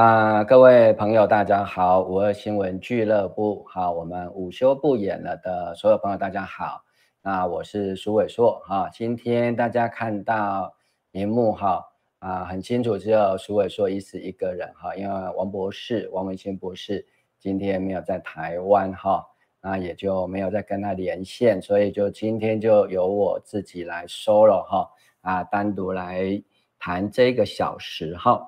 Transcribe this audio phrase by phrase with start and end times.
[0.00, 6.82] 啊、各位朋友，大家好，五二新闻俱乐部，好，我们午休不演了的所有朋友，大家好。
[7.20, 10.74] 那我是苏伟硕，哈，今天大家看到
[11.12, 11.84] 荧幕，哈，
[12.18, 17.06] 啊，很清楚，只有苏伟硕医师一个人，哈，因为王博士，王文清博士
[17.38, 19.22] 今天没有在台湾，哈，
[19.60, 24.90] 那也就没有再跟他连线，所以就今天就由我自己来 solo，哈，
[25.20, 26.42] 啊，单独来
[26.78, 28.42] 谈这个小时，哈。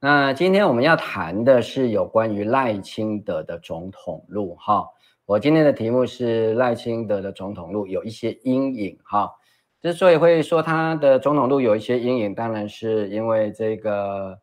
[0.00, 4.88] 那今天我们要谈的是有关于赖清德的总统路哈，
[5.26, 9.28] 我今天的题目是赖清德的总统路有一些阴影哈。
[9.80, 14.38] 之所以会说他的总统路有一些阴影，当然是因为这个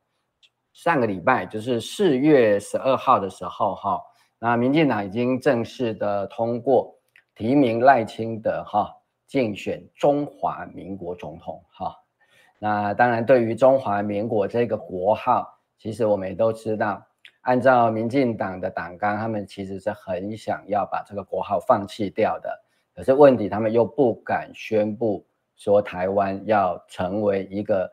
[0.74, 4.02] 上个礼拜就是四月十二号的时候哈，
[4.38, 6.94] 那民进党已经正式的通过
[7.34, 8.94] 提名赖清德哈
[9.26, 11.96] 竞选中华民国总统哈。
[12.58, 15.46] 那当然，对于中华民国这个国号，
[15.78, 17.06] 其实我们也都知道，
[17.42, 22.50] 按照民进党的党纲，他们其实是很想要把这个国号放弃掉的。
[22.96, 25.24] 可是问题，他们又不敢宣布
[25.58, 27.92] 说台湾要成为一个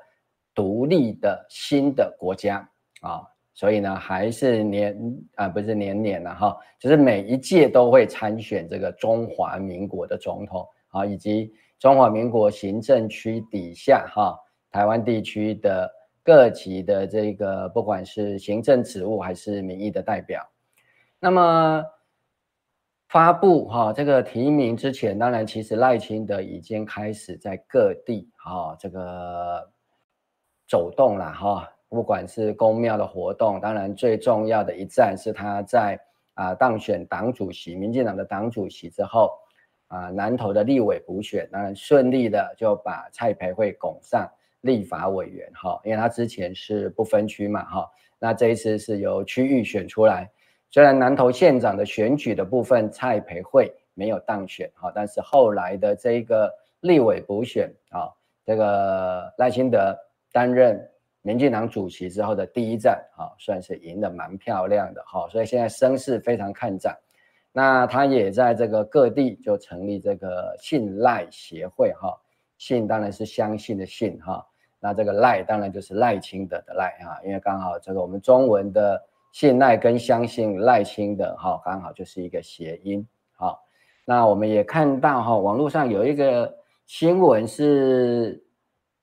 [0.54, 2.66] 独立的新的国家
[3.00, 3.20] 啊，
[3.52, 4.96] 所以呢，还是年
[5.34, 14.38] 啊，不是年年了哈，就是每一届都会参选这个中华民国的总统啊，以及中华民国行政区底下哈。
[14.72, 15.88] 台湾地区的
[16.24, 20.42] 各级的这个，不管是行政职务还是民意的代表，
[21.20, 21.84] 那么
[23.08, 29.70] 发布哈这个提名之前，当然其实赖清德已经开始在各地哈这个
[30.66, 36.00] 走动了哈，不管是公庙的活动，当然最重要的一站是他在
[36.32, 39.32] 啊当选党主席，民进党的党主席之后
[39.88, 44.26] 啊南投的立委补选，当然顺利的就把蔡培慧拱上。
[44.62, 50.28] 立法委员哈，因为他之前是不分区嘛哈，那这一次是由区域选出来。
[50.70, 56.50] 虽然南投县长的选举的部分蔡培慧没有当选哈，但是后来的这个
[56.80, 58.08] 立委补选啊，
[58.44, 59.94] 这个赖清德
[60.32, 60.80] 担任
[61.20, 66.96] 民进党主席之后的第一战啊，算是赢得蛮漂亮的哈，所以现在声势非常看涨。
[67.52, 72.18] 那他也在这个各地就成立这个信赖协会哈，
[72.56, 74.46] 信当然是相信的信哈。
[74.84, 79.00] 那这个赖当然就是赖清德的赖啊，因为刚好这个我们中文的
[79.30, 83.06] 信赖跟相信赖清德哈，刚好就是一个谐音。
[83.36, 83.62] 好，
[84.04, 86.52] 那我们也看到哈，网络上有一个
[86.84, 88.44] 新闻是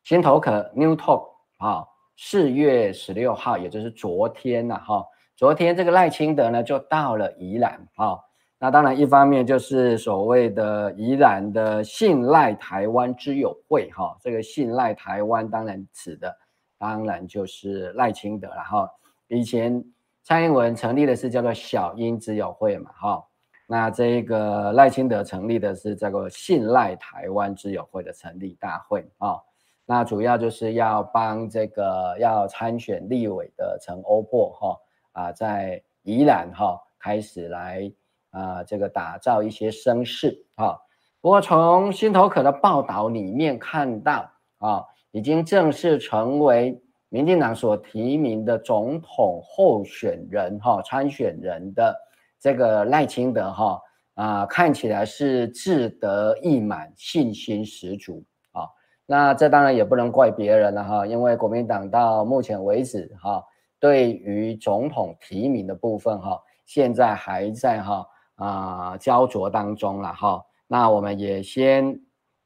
[0.03, 1.29] 新头壳 New Talk
[1.59, 5.05] 啊，四月十六号，也就是昨天呐哈，
[5.37, 8.19] 昨天这个赖清德呢就到了宜兰啊。
[8.61, 16.37] 那当然，一方面就是所谓的宜兰的信赖台湾之友会哈，这个信赖台湾当然指的
[16.77, 18.91] 当然就是赖清德了哈。
[19.29, 19.81] 以前
[20.23, 23.25] 蔡英文成立的是叫做小英之友会嘛哈，
[23.65, 29.37] 那这个赖清德成立的是这个信赖台湾之友会的成立大会啊。
[29.85, 34.77] 那主要就是要帮这个要参选立委的陈欧珀哈
[35.13, 37.89] 啊，在宜兰哈开始来。
[38.31, 40.77] 啊，这个打造一些声势啊。
[41.21, 51.93] 不过从新头壳的报道里面看到啊，已经正式成为民进党所提名的总统候选人哈，参选人的
[52.39, 53.81] 这个赖清德哈
[54.13, 58.23] 啊，看起来是志得意满，信心十足
[58.53, 58.63] 啊。
[59.05, 63.43] 那这当然也不能怪别人了哈，因为国民党到目前为止哈，
[63.77, 68.07] 对于总统提名的部分哈，现在还在哈。
[68.39, 70.43] 啊，焦灼当中了哈。
[70.67, 72.01] 那我们也先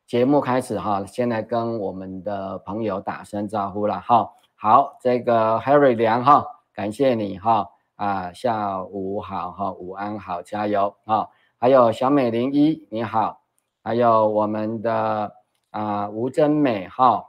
[0.06, 4.31] 节目开始哈，先来跟我们的朋友打声招呼了哈。
[4.56, 7.69] 好，这个 Harry 梁哈，感谢你哈。
[7.95, 11.30] 啊，下午好哈，午安好，加油哈。
[11.57, 13.42] 还有小美零一你好，
[13.84, 15.31] 还有我们的
[15.69, 17.28] 啊吴真美哈，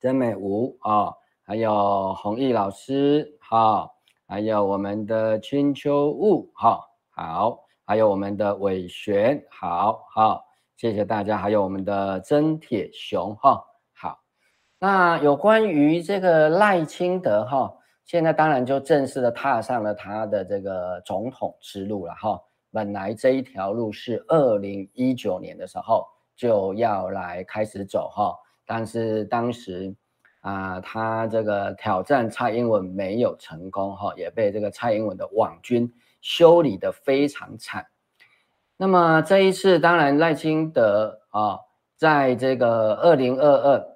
[0.00, 1.12] 真美吴啊，
[1.44, 3.90] 还有弘毅老师哈，
[4.26, 6.87] 还有我们的春秋雾哈。
[7.20, 10.44] 好，还有我们的伟璇，好好，
[10.76, 13.60] 谢谢大家，还有我们的曾铁雄，哈，
[13.92, 14.20] 好。
[14.78, 17.74] 那有关于这个赖清德，哈，
[18.04, 22.40] 现在当然就正式的踏上了他的这个总统之路了，哈。
[22.70, 26.06] 本来这一条路是二零一九年的时候
[26.36, 28.32] 就要来开始走，哈，
[28.64, 29.92] 但是当时
[30.42, 35.92] 啊，他这个挑战蔡英文没有成功，哈，也被这个蔡英文的网军。
[36.20, 37.86] 修理得非常惨，
[38.76, 41.58] 那么这一次当然赖清德啊，
[41.96, 43.86] 在这个二零二二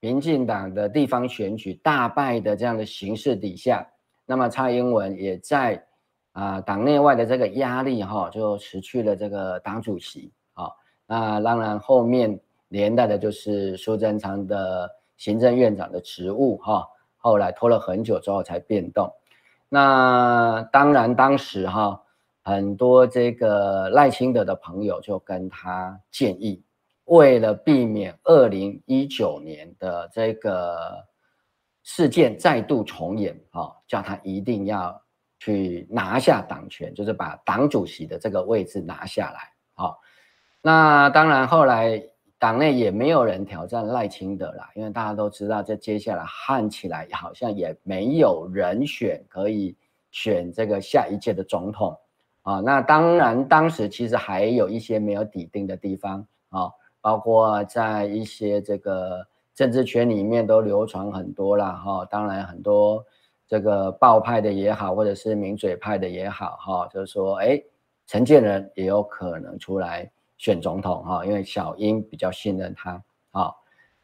[0.00, 3.86] 民进党的地方选举大败的这样的形势底下，
[4.24, 5.84] 那么蔡英文也在
[6.32, 10.70] 啊党内外的这个压力哈，就辞去了这个党主席啊。
[11.06, 12.38] 那当然后面
[12.68, 16.86] 连带的就是苏贞昌的行政院长的职务哈，
[17.16, 19.12] 后来拖了很久之后才变动。
[19.74, 22.00] 那当然当时哈
[22.42, 26.62] 很多这个赖清德的朋友就跟他建议，
[27.06, 31.04] 为了避免二零一九年的这个。
[31.86, 34.98] 事件再度重演，哈，叫他一定要
[35.38, 40.00] 去拿下党权，就是把党主席的这个位置拿下来，好。
[40.62, 42.02] 那当然，后来
[42.38, 49.76] 党内也没有人挑战赖清德啦，因为大家都知道，这接下来看起来好像也没有人选可以
[50.10, 51.96] 选这个下一届的总统
[52.42, 52.60] 啊。
[52.60, 56.70] 那当然，当时其实还有一些没有底定的地方啊，
[57.00, 59.26] 包括在一些这个。
[59.54, 63.06] 政治圈里面都流传很多啦，哈，当然很多
[63.46, 67.62] 这个豹派的也好，或者是名嘴派的也好，哈，就是说，哎，
[68.04, 73.02] 陈建仁也有可能出来选总统，哈，因为小英比较信任他，
[73.32, 73.52] 啊，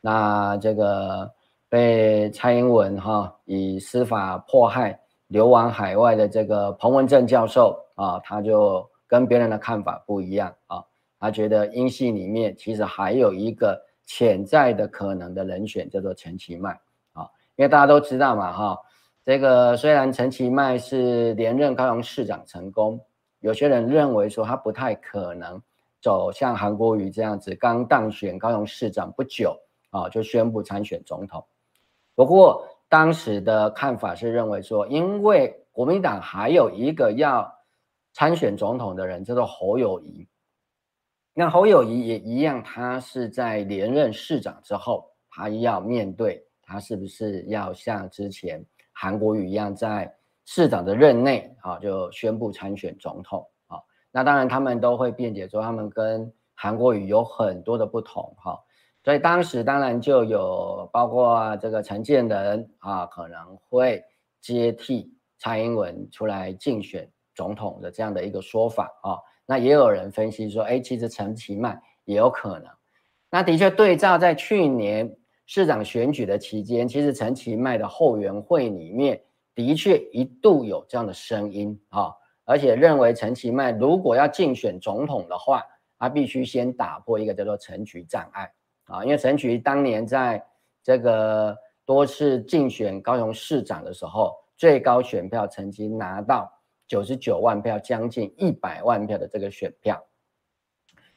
[0.00, 1.31] 那这个
[1.69, 4.99] 被蔡英文哈以司法迫害
[5.29, 10.82] 流亡海外的这个彭文正教授啊，他就跟别人的看法不一样啊，
[11.19, 13.81] 他觉得英系里面其实还有一个。
[14.12, 16.73] 潜在的可能的人选叫做陈其迈
[17.12, 18.76] 啊，因为大家都知道嘛哈，
[19.25, 23.00] 这个虽然陈其迈是连任高雄市长成功，
[23.38, 25.62] 有些人认为说他不太可能
[26.00, 29.56] 走像韩国瑜这样子，刚当选高雄市长不久
[29.91, 31.44] 啊就宣布参选总统。
[32.14, 37.50] 不过当时的看法是认为说，因为国民党还有一个要
[38.12, 40.26] 参选总统的人叫做侯友谊。
[41.32, 50.12] 那侯友谊也一样，他是在连任市长之后，他要面对他是不是要像之前韩国瑜一样，在
[50.44, 53.47] 市长的任内啊就宣布参选总统？
[54.12, 58.59] 那当然他们都会辩解说，他们跟韩国语有很多的不同哈。
[59.03, 64.05] 所以当时当然就有包括这个陈建仁啊，可能会
[64.41, 69.17] 接替蔡英文出来竞选总统的这样的一个说法啊。
[69.47, 72.69] 那也有人分析说，哎，其实陈其迈也有可能。
[73.31, 75.17] 那的确对照在去年
[75.47, 79.21] 市长选举的期间，其实陈其迈的后援会里面
[79.55, 82.12] 的确一度有这样的声音啊，
[82.50, 85.62] 而且认为陈其迈如果要竞选总统的话，
[85.99, 88.52] 他必须先打破一个叫做陈局障碍
[88.87, 90.44] 啊，因为陈局当年在
[90.82, 96.50] 这个多次竞选高雄市长的时候，最高选票曾经拿到。
[96.91, 100.05] 九十九万票，将近一百万票的这个选票，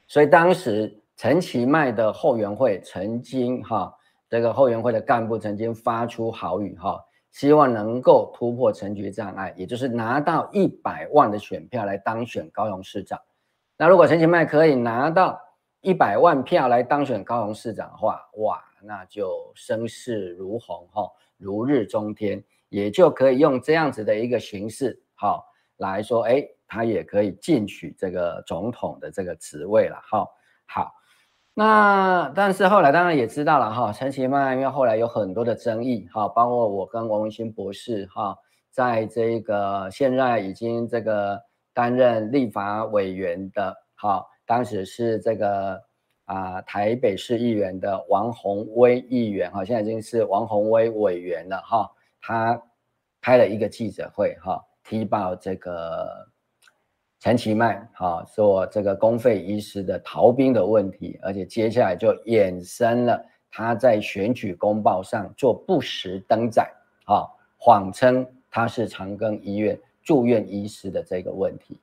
[0.06, 3.92] 所以当时陈其迈的后援会曾经哈，
[4.28, 13.20] 这个后援会的干部曾经发出豪语哈，希望能够突破陈局障碍，也就是拿到一百万的选票来当选高雄市长。
[13.76, 15.36] 那如果陈其迈可以拿到
[15.80, 25.42] 一百万票来当选高雄市长的话，哇，那就声势如虹哈，如日中天，也就可以用这样子的一个形式哈。
[25.78, 30.24] 来说，哎，他也可以进取这个总统的这个职位了，哈。
[30.66, 30.94] 好，
[31.54, 38.36] 那但是后来当然也知道了，哈，陈其迈因为后来有很多的争议，哈，包括我跟王文兴博士，哈，
[38.70, 41.40] 在这个现在已经这个
[41.72, 45.80] 担任立法委员的，哈，当时是这个
[46.24, 51.88] 啊台北市议员的王宏威议员，哈，现在已经是王宏威委员了，哈，
[52.20, 52.60] 他
[53.20, 54.60] 开了一个记者会，哈。
[54.86, 56.28] 提报这个
[57.24, 63.18] 陈其迈，哈，说这个公费医师的逃兵的问题，而且接下来就衍生了
[63.50, 66.70] 他在选举公报上做不实登载，
[67.06, 67.26] 哈，
[67.56, 71.80] 谎称他是长庚医院住院医师的这个问题。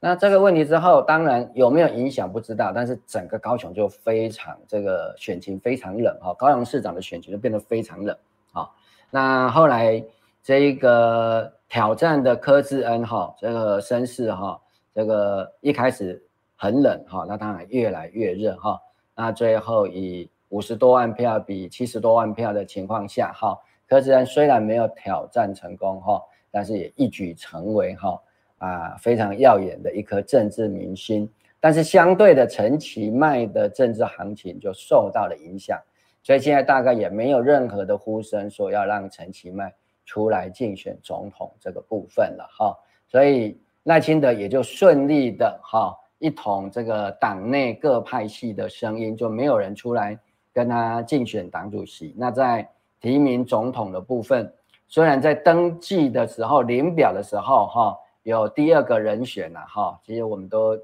[0.00, 8.16] 那这个问题之后，当然有没有影响不知道，但是整个高雄就非常这个选情非常冷，哈，高雄市长的选情就变得非常冷，
[8.52, 8.70] 啊，
[9.10, 10.02] 那后来
[10.42, 11.52] 这一个。
[11.70, 14.58] 挑战的柯志恩哈，这个声势哈，
[14.98, 16.20] 这个一开始
[16.56, 18.82] 很冷哈，那当然越来越热哈，
[19.14, 28.20] 那最后以五十多万票比七十多万票的情况下哈，柯志恩虽然没有挑战成功哈，但是也一举成为哈
[28.58, 35.80] 啊非常耀眼的一颗政治明星，但是相对的陈其迈的政治行情就受到了影响，
[36.24, 39.72] 所以现在大概也没有任何的呼声说要让陈其迈。
[40.04, 42.74] 出来竞选总统这个部分了哈，
[43.06, 50.18] 所以赖清德也就顺利的哈，一统这个党内各派系的声音，就没有人出来
[50.52, 52.14] 跟他竞选党主席。
[52.14, 52.68] 那在
[53.00, 54.52] 提名总统的部分，
[54.88, 60.78] 虽然在登记的时候领表的时候哈有第二个人选了哈，其实我们都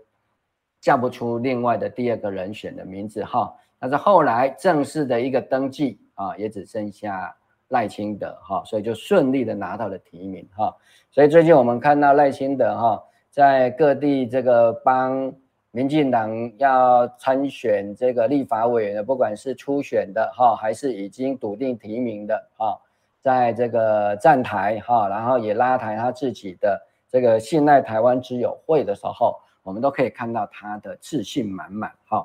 [0.81, 7.37] 叫不出另外的第二个人选的名字哈，但是后来正式的一个登记啊，也只剩下
[7.69, 10.75] 赖清德哈，所以就顺利的拿到了提名哈，
[11.11, 15.33] 所以最近我们看到赖清德哈在各地这个帮
[15.71, 22.81] 民进党要参选这个立法委员的，不管是初选的哈，还是已经笃定提名的哈。
[23.21, 26.79] 在这个站台哈，然后也拉抬他自己的
[27.09, 32.25] 这个信赖台湾之友会的时候，我们都可以看到他的自信满满哈。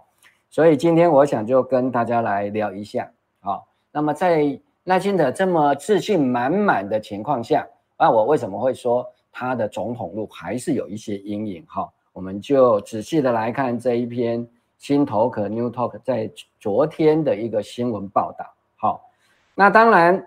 [0.50, 3.62] 所以今天我想就跟大家来聊一下啊。
[3.94, 7.64] 那么在赖清德这么自信满满的情况下，
[7.96, 11.88] 那我为什么会说他的总统路还是有一些阴影哈？
[12.12, 14.44] 我们就仔细的来看这一篇
[14.80, 16.28] 新头壳 New Talk 在
[16.60, 18.52] 昨天的一个新闻报道。
[18.78, 19.08] 好，
[19.54, 20.26] 那当然。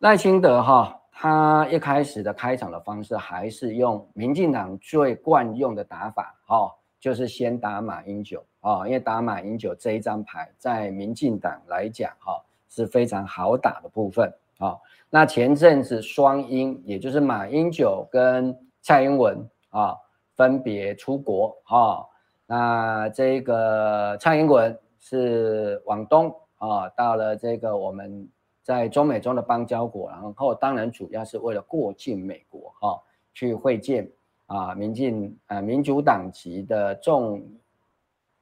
[0.00, 14.78] 赖清德哈，他一开始的开场的方式还是用民进党最惯用的打法，哈，就是先打马英九啊，因为打马英九这一张牌在民进党来讲，哈，是非常好打的部分啊。
[15.10, 19.94] 那前阵子双英，也就是马英九跟蔡英文啊，
[20.34, 22.08] 分别出国哈，
[22.46, 28.26] 那这个蔡英文是往东啊，到了这个我们。
[28.62, 34.08] 在中美中的邦交国，然后当然主要是为了过境美国哈，去会见
[34.46, 37.42] 啊民进啊民主党籍的众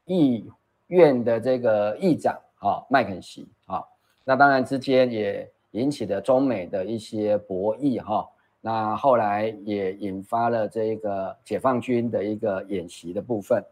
[0.05, 0.45] 议
[0.89, 3.49] 院的这个议长哈麦肯锡，
[4.29, 8.29] 那当然之间也引起了中美的一些博弈哈，
[8.61, 13.65] 那后来也引发了这个解放军的一个演习的部分。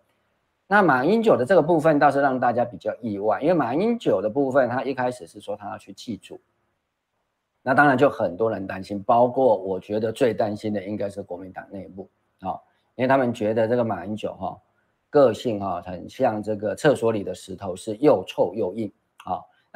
[0.67, 6.41] 那马英九的这个部分倒是让大家比较意外，因为马英九的部分，他一开始是说他要去祭祖，
[7.61, 12.09] 那当然就很多人担心，包括我觉得最担心的应该是国民党内部
[12.41, 12.59] 啊，
[12.95, 14.59] 因为他们觉得这个马英九哈
[15.11, 18.91] 个性哈很像这个厕所里的石头，是又臭又硬，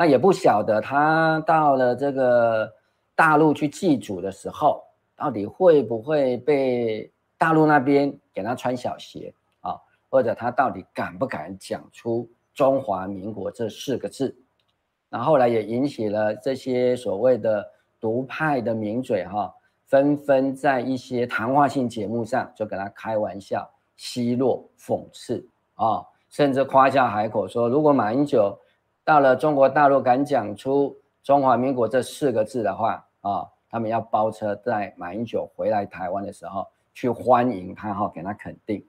[0.01, 2.73] 那也不晓得他到了这个
[3.15, 4.83] 大陆去祭祖的时候，
[5.15, 9.77] 到底会不会被大陆那边给他穿小鞋啊。
[10.09, 14.35] 或者他到底敢不敢讲出中华民国这四个字？
[15.11, 17.63] 那后来也引起了这些所谓的
[18.01, 19.55] 独派的名嘴哈，
[19.85, 28.59] 纷纷在一些谈话性节目上就跟他开玩笑、奚落、讽刺啊，甚至夸下海口说，如果马英九
[29.11, 36.65] 到了中国大陆敢讲出中华民国这四个字的话啊，他们要包车在马英九回来台湾的时候
[36.95, 38.87] 去欢迎他哈，给他肯定。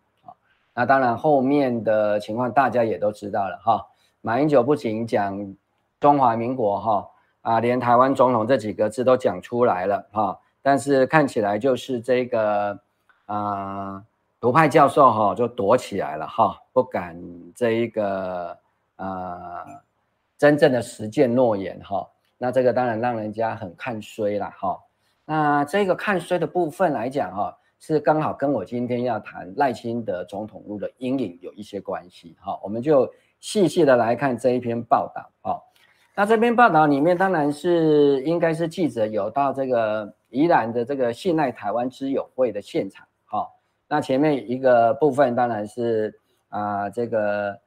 [0.75, 3.87] 那当然，后面的情况大家也都知道了哈。
[4.21, 5.55] 马英九不仅讲
[5.99, 7.09] 中华民国哈
[7.41, 10.39] 啊，连台湾总统这几个字都讲出来了哈。
[10.61, 12.79] 但是看起来就是这个
[13.25, 14.03] 啊
[14.39, 17.19] 独派教授哈就躲起来了哈，不敢
[17.55, 18.55] 这一个
[18.97, 19.65] 啊
[20.41, 22.09] 真正的实践诺言哈。
[22.39, 24.79] 那这个当然让人家很看衰了哈。
[25.23, 27.55] 那这个看衰的部分来讲哈。
[27.83, 35.63] 是刚好跟我今天要谈赖清德总统路的阴影有一些关系，哈，我们就细细的来看这一篇报道，哈，
[36.15, 43.49] 那这篇报道里面当然是应该是记者有到这个宜兰的这个信赖台湾之友会的现场，哈，
[43.87, 46.13] 那前面一个部分当然是
[46.49, 47.59] 啊这个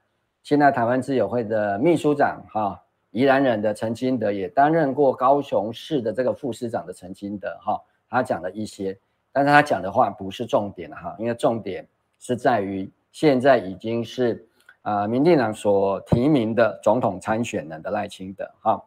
[0.44, 2.78] 现在台湾自由会的秘书长，哈，
[3.12, 8.96] 宜兰人的陈清德也担任过高雄市的这个副市长的陈清德，哈，他讲了一些。
[9.32, 11.88] 但是他讲的话不是重点哈，因为重点
[12.20, 14.46] 是在于现在已经是
[14.82, 18.84] 啊，民进党所提名的总统参选人的赖清德哈。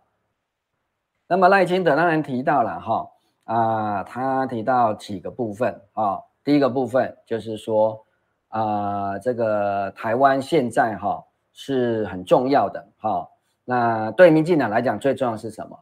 [1.28, 3.10] 那么赖清德当然提到了哈
[3.46, 8.06] 啊，他提到几个部分啊，第一个部分就是说
[8.50, 11.26] 啊，这个台湾现在哈
[11.58, 13.28] 是很重要的哈。
[13.66, 15.78] 那对民进党来讲最重要是什么？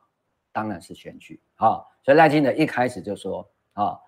[0.51, 1.85] 当然是选举哈。
[2.03, 3.99] 所以赖清德一开始就说啊。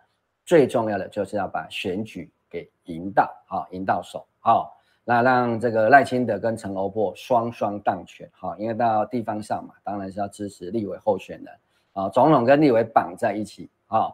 [0.47, 11.53] 最重要的就是要把选举给赢到，好，赢到手，好，那让这个赖清德跟陈欧珀双双当选，哈，因为到地方上嘛，当然是要支持立委候选人，
[11.91, 14.09] 啊，总统跟立委绑在一起，啊，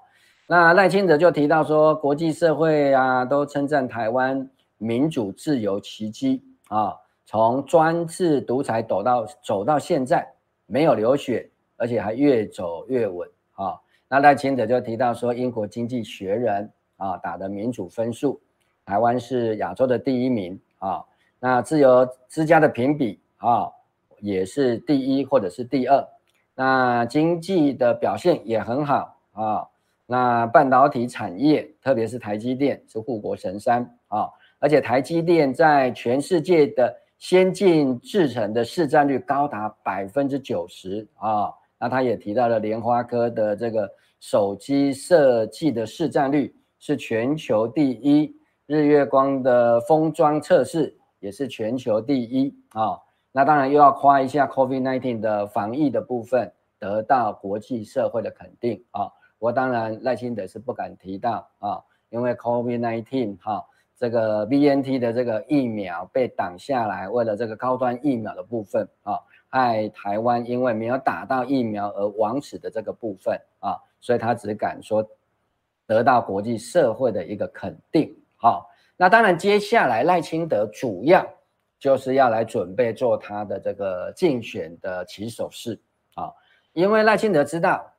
[0.48, 6.96] 那赖清德就提到说，国际社会啊都称赞台湾民主自由奇迹，啊，
[7.26, 10.28] 从专制独裁走到走到现在
[10.66, 13.80] 没有流血，而且还越走越稳，啊。
[14.08, 18.40] 那赖清德就提到说，英国经济学人啊打的民主分数，
[18.86, 21.04] 台湾是亚洲的第一名啊。
[21.40, 23.72] 那自由之家的评比啊
[24.20, 26.08] 也是第一或者是第二。
[26.56, 29.68] 那经济的表现也很好啊。
[30.06, 41.54] 那半导体产业，特别是台积电是护国神山啊，而且台积电在全世界的先进制程的市占率高达百分之九十啊。
[41.80, 43.90] 那他也提到了联发科的这个
[44.20, 53.00] 手机设计的市占率是全球第一，日月光的封装测试也是全球第一啊。
[53.32, 59.10] 那当然又要夸一下 COVID-19 的防疫的部分得到国际社会的肯定啊。
[59.40, 63.64] 我当然赖清德是不敢提到啊，因为 COVID-19 哈、啊，
[64.04, 69.18] 这个 BNT 的这个疫苗被挡下来，为了这个高端疫苗的部分啊，
[69.48, 75.10] 害台湾因为没有打到疫苗而枉死的这个部分啊，所以他只敢说
[75.88, 78.14] 得到国际社会的一个肯定。
[78.36, 81.26] 好、那当然接下来赖清德主要
[81.80, 85.80] 就是要来准备做他的这个竞选的起手式
[86.16, 86.30] 啊，
[86.74, 87.90] 因为赖清德知道。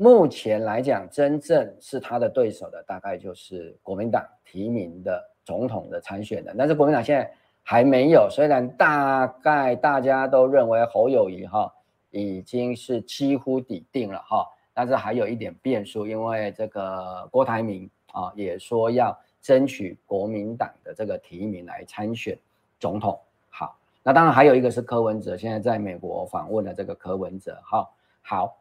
[0.00, 6.54] 目前来讲，真正是他的对手的，大概就是国民党提名的总统的参选的。
[6.56, 7.28] 但是国民党现在
[7.64, 11.68] 还没有，虽然大概大家都认为侯友谊哈
[12.10, 22.38] 已经是几乎底定了哈，但是还有一点变数，因为这个郭台铭啊也说要争取国民党的这个提名来参选
[22.78, 23.18] 总统。
[23.50, 27.58] 好，那当然还有一个是柯文哲，现在在美国访问的这个柯文哲。
[27.64, 27.90] 哈，
[28.22, 28.56] 好。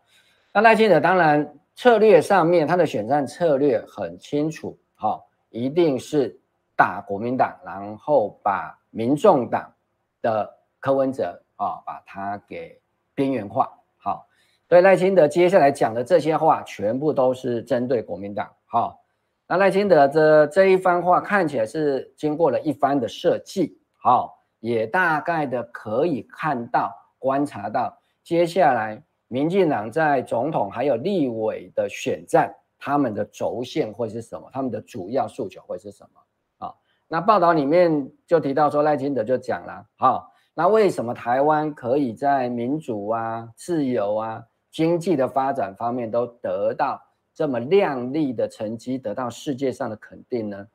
[0.57, 6.35] 那赖清德当然策略上面，他的选战策略很清楚，哈，一定是
[6.75, 9.71] 打国民党，然后把民众党
[10.19, 12.75] 的柯文哲啊，把他给
[13.13, 14.27] 边缘化，好，
[14.67, 18.99] 所以赖清德接下来讲的这些话，全部都是针对国民党，好，
[19.45, 29.03] 那赖清德这这一番话看起来是经过了一番的设计，好，也大概的可以看到、观察到接下来。
[29.29, 34.49] 民进党在总统还有立委的选战，他们的轴线会是什么？
[34.53, 36.65] 他们的主要诉求会是什么？
[36.67, 36.73] 啊，
[37.09, 47.01] 那报道里面就提到说，赖清德就讲了，好，那为什么台湾可以在民主啊、自由啊、经济的发展方面都得到
[47.33, 50.67] 这么亮丽的成绩，得到世界上的肯定呢？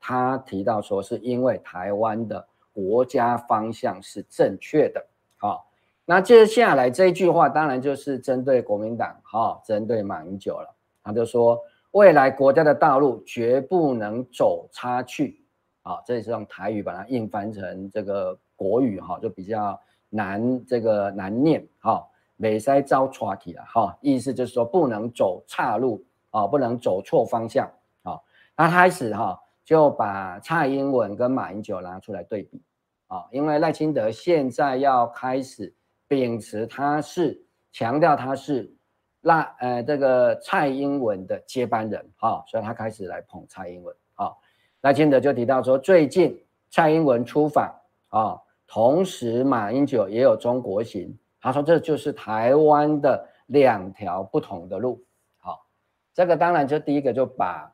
[0.00, 5.69] 他提到说，是因为台湾的国家方向是正确的，好。
[6.10, 10.66] 那接下来这一句话，当然就是针对国民党，哈，针对马英九了。
[11.04, 11.56] 他就说，
[11.92, 15.40] 未来国家的道路绝不能走差去，
[15.82, 27.70] 啊，这是用台语把它硬翻成这个国语，哈，就比较难，这个难念，哈，没塞招岔题了，哈，意思就是说不能走岔路，啊，不能走错方向，
[28.02, 28.18] 啊，
[28.56, 32.60] 他开始哈就把蔡英文跟马英九拿出来对比，
[33.06, 35.72] 啊，因为赖清德现在要开始。
[36.10, 38.68] 秉持他是强调他是
[39.20, 44.32] 那呃这个蔡英文的接班人哈，所以他开始来捧蔡英文啊。
[44.80, 47.72] 赖清德就提到说，最近蔡英文出访
[48.08, 55.00] 啊，同时马英九也有中国行，他说这就是台湾的两条不同的路。
[55.38, 55.64] 好，
[56.12, 57.72] 这个当然就第一个就把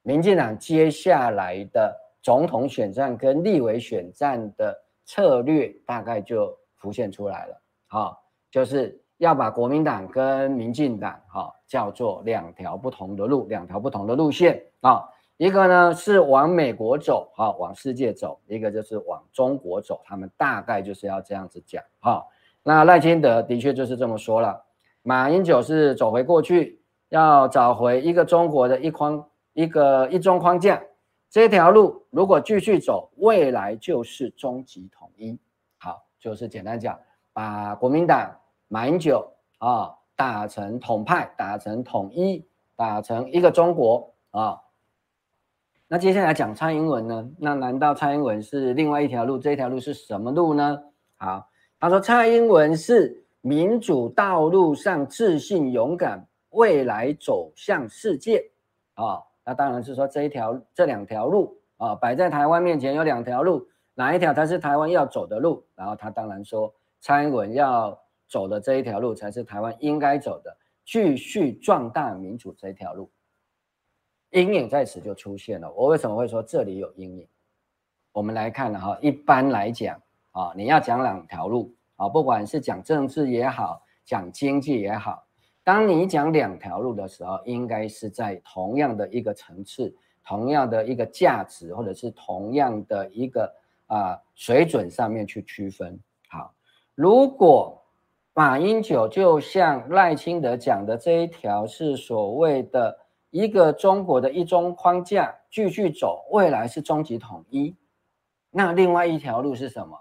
[0.00, 7.60] 民进党接下来的总统选战跟立委选战的策略大概就浮现出来了。
[7.96, 8.18] 啊，
[8.50, 15.08] 就是要把国民党跟民进党哈叫做两条不同的路，两条不同的路线啊。
[15.36, 20.00] 一个呢是往美国走，哈，往世界走；一个就是往中国走。
[20.04, 22.24] 他们大概就是要这样子讲哈。
[22.64, 24.64] 那赖清德的确就是这么说了。
[25.02, 26.80] 马英九是走回过去，
[27.10, 30.82] 要找回一个中国的一框一个一中框架。
[31.30, 35.38] 这条路如果继续走，未来就是终极统一。
[35.78, 36.98] 好，就是简单讲。
[37.34, 38.34] 把国民党
[38.68, 44.60] 马英九啊打成统派，打成统一，打成一个中国啊。
[45.88, 47.28] 那接下来讲蔡英文呢？
[47.38, 49.36] 那难道蔡英文是另外一条路？
[49.36, 50.80] 这一条路是什么路呢？
[51.16, 51.48] 好，
[51.80, 58.44] 他说蔡英文是民主道路上自信勇敢，未来走向世界
[58.94, 59.20] 啊。
[59.44, 65.64] 那当然是说这一条这两条路啊摆在台湾面前有两条路，哪一条才是台湾要走的路？
[65.74, 66.72] 然后他当然说。
[67.04, 73.10] 蔡英文要走的这一条路才是台湾应该走的，继续壮大民主这一条路。
[74.30, 75.70] 阴影在此就出现了。
[75.74, 77.28] 我为什么会说这里有阴影？
[78.10, 85.26] 我们来看哈，一般来讲啊，你要讲两条路啊，不管是讲政治也好，讲经济也好，
[85.62, 93.54] 当你讲两条路的时候，应该是在同样的一个层次、同样的一个价值，或者是同样的一个
[93.88, 96.54] 啊水准上面去区分好。
[96.94, 97.82] 如果
[98.34, 102.98] 马英九就像赖清德讲的这一条是所谓的
[103.30, 107.76] 一个中国的一中框架继续走，未来是终极统一。
[108.50, 109.98] 那另外一条路是什么？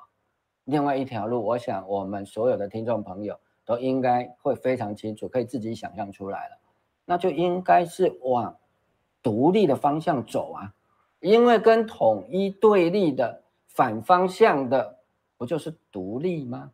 [0.66, 6.58] 另外一条路，我想我们所有的听众朋友都应该会非常清楚，可以自己想象出来了。
[7.06, 8.56] 那就应该是往
[9.22, 10.74] 独立的方向走啊，
[11.20, 15.00] 因为跟统一对立的反方向的
[15.38, 16.72] 不就是独立吗？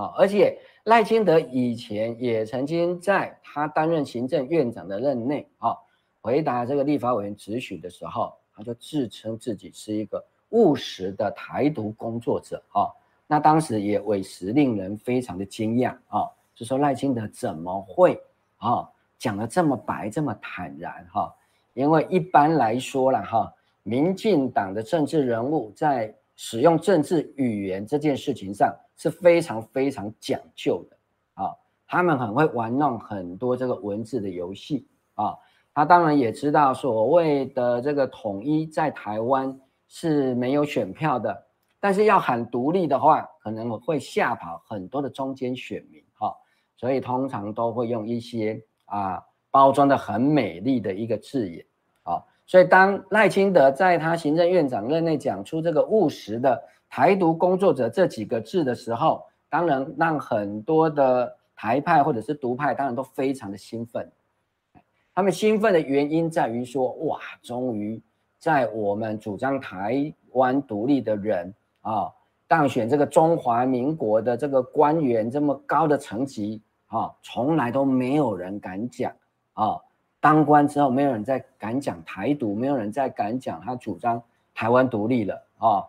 [0.00, 5.76] 啊，而且赖清德以前也曾经在他担任行政院长的任内啊，
[6.22, 12.88] 回答这个立法委员质询的时候，他就自称自己是一个务实的台独工作者啊。
[13.26, 18.18] 那当时也委实令人非常的惊讶啊，就说赖清德怎么会
[18.56, 21.30] 啊讲的这么白这么坦然哈？
[21.74, 30.96] 因为一般来说啦哈，民进党的政治人物在使用政治语言这件事情上是非常非常讲究的
[31.34, 31.54] 啊，
[31.86, 35.36] 他们很会玩弄很多这个文字的游戏啊，
[35.74, 39.54] 他当然也知道所谓的这个统一在台湾
[39.86, 41.46] 是没有选票的。
[41.78, 46.34] 但是要喊独立的话，可能会吓跑很多的中间选民哈，
[46.74, 51.62] 所以通常都会用一些啊包装的很美丽的一个字眼，
[52.50, 64.10] 所以当赖清德在他行政院长任内讲出这个务实的台独工作者这几个字的时候，当然让很多的台派或者是独派当然都非常的兴奋，
[65.14, 68.02] 他们兴奋的原因在于说哇，终于
[68.40, 71.54] 在我们主张台湾独立的人。
[71.82, 72.12] 啊、哦，
[72.48, 79.12] 当选这个中华民国的这个官员这么高的层级啊，从来都没有人敢讲
[79.52, 79.78] 啊、
[80.20, 84.22] 当官之后，没有人再敢讲台独，没有人再敢讲他主张
[84.54, 85.84] 台湾独立了啊。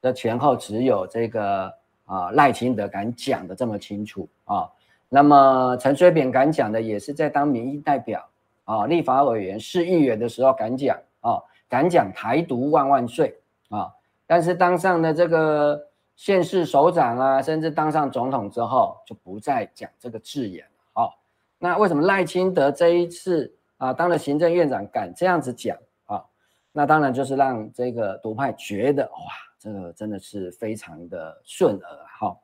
[0.00, 1.72] 的、前后只有这个
[2.04, 4.70] 啊赖清德敢讲的这么清楚啊、哦。
[5.08, 8.24] 那么陈水扁敢讲的，也是在当民意代表
[8.64, 13.38] 啊、立法委员、市议员的时候敢讲啊、哦，敢讲台独万万岁
[13.68, 13.78] 啊。
[13.78, 13.92] 哦
[14.30, 20.70] 但是当上了这个县市首长啊，甚至当上总统之后，就不再讲这个字眼了。
[20.92, 21.18] 好，
[21.58, 26.22] 那为什么赖清德这一次啊当了行政院长敢这样子讲啊？
[26.70, 29.18] 那当然就是让这个独派觉得哇，
[29.58, 32.06] 这个真的是非常的顺耳。
[32.20, 32.36] 哈，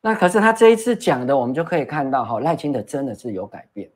[0.00, 3.90] 那可是他这一次讲的，我们就可以看到哈，赖清德真的是有改变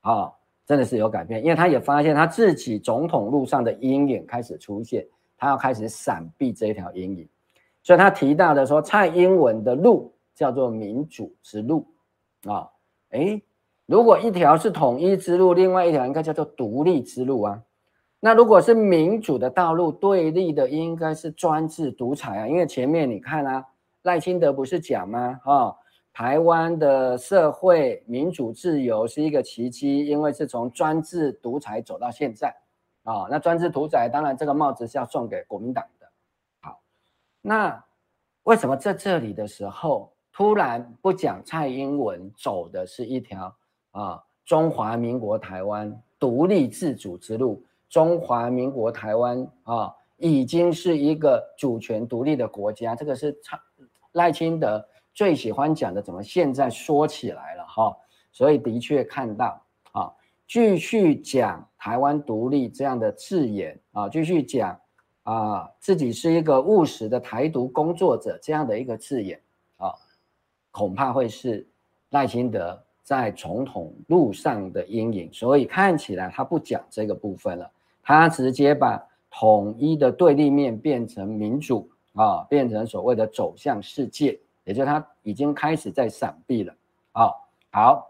[0.00, 0.32] 啊，
[0.64, 5.06] 真的是有改变，因为他也发现他自己总统路上的阴影开始出现。
[5.42, 7.26] 他要开始闪避这一条阴影，
[7.82, 11.86] 所以他提到的说，蔡英文的路叫做民主之路
[12.44, 12.68] 啊，
[13.12, 13.42] 诶，
[13.90, 17.60] 如果一条是统一之路，另外一条应该叫做独立之路啊。
[18.20, 22.46] 那如果是民主的道路，对立的应该是专制独裁啊。
[22.46, 23.66] 因为前面你看啊，
[24.02, 25.40] 赖清德不是讲吗？
[25.44, 25.74] 啊，
[26.12, 32.54] 台湾的社会民主自由是一个奇迹，因为是从专制独裁走到现在。
[33.02, 36.06] 啊、哦，那专制独裁，当然这个帽子是要送给国民党的。
[36.60, 36.80] 好，
[37.42, 37.84] 那
[38.44, 43.52] 为什么在这里的时候突然不讲蔡英文走的是一条
[43.90, 47.64] 啊中华民国台湾独立自主之路？
[47.88, 53.58] 中华民国台湾啊已经是一个主权独立的国家，这个是蔡
[54.12, 57.96] 赖清德最喜欢讲的，怎么现在说起来了哈？
[58.32, 60.12] 所以的确看到啊。
[60.46, 64.76] 继续讲台湾独立这样的字眼啊，继续讲
[65.22, 69.40] 啊自己是一个务实的台独工作者这样的一个字眼
[69.76, 69.94] 啊，
[70.72, 71.64] 恐怕会是
[72.08, 75.28] 赖清德在总统路上的阴影。
[75.32, 77.68] 所以看起来他不讲这个部分了，
[78.04, 86.72] 他直接把统一的对立面变成民主啊，变成所谓的走向世界，也就是他已经开始在闪避了
[87.10, 87.32] 啊。
[87.72, 88.06] 好。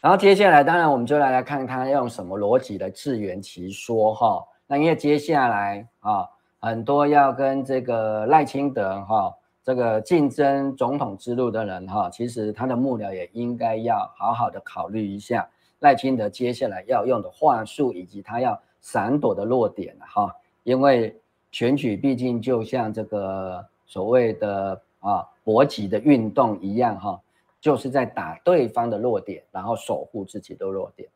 [0.00, 4.44] 然后接下来，当然我们就来来看他用什么逻辑来自圆其说哈。
[4.66, 9.32] 那因为接下来啊，很多要跟这个赖清德哈
[9.64, 15.48] 这个竞争总统之路的人哈，其实他的幕僚也应该要好好的考虑一下
[15.80, 20.34] 赖清德接下来要用的话术，以及他要闪躲的弱点哈。
[20.64, 21.16] 因为
[21.50, 27.20] 选举毕竟就像这个所谓的啊搏击的运动一样哈。
[27.60, 31.08] 就是在打对方的弱点，然后守护自己的弱点。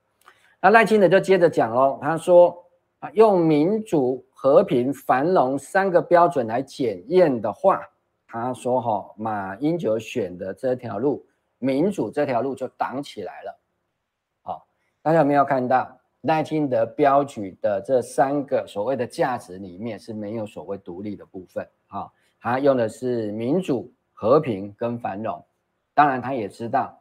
[0.60, 2.56] 那赖清德就接着讲喽，他说
[3.00, 7.80] 啊，用民主、和平、繁荣三个标准来检验的话，
[8.40, 11.26] 他说哈，马英九选的这条路，
[11.58, 13.60] 民主这条路就挡起来了。
[14.42, 14.66] 好，
[15.02, 21.66] 大家有没有看到赖清德标举的这三个所谓的价值里面是没有所谓独立的部分？
[21.86, 25.44] 好，他用的是民主、和平跟繁荣。
[25.94, 27.00] 当然他也知道，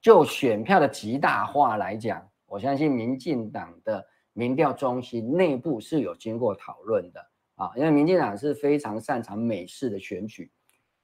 [0.00, 10.50] 就选票的极大化来讲，我相信民进党的民调中心内部是有经过讨论的啊，因为民进党是非常擅长美式的选举，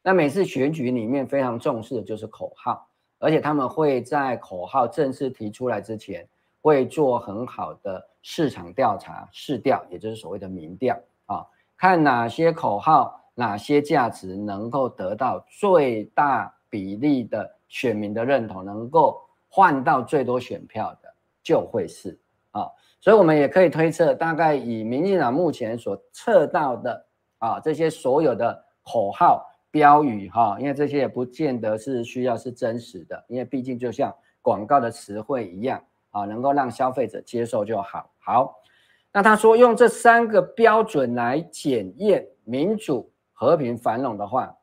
[0.03, 2.87] 那每次选举里面非常重视的就是口号，
[3.19, 6.29] 而且他们会在口号正式提出来之前，
[6.61, 22.19] 会做很好的市场调查、市调，也就是所谓的民调啊，看哪些口号、哪些价值能够得到最大比例的选民的认同，能够换到最多选票的，就会是
[22.51, 22.69] 啊。
[23.01, 27.07] 所以我们也可以推测，大概以民进党目前所测到的
[27.38, 35.85] 啊，这些所有的口号、标语哈，因为这些也不见得是需要是真实的，因为毕竟就像广告的词汇一样。
[36.14, 38.12] 啊，能够让消费者接受就好。
[38.18, 38.54] 好，
[39.14, 44.54] 那他说用这三个标准来检验民主、和平、繁荣的话，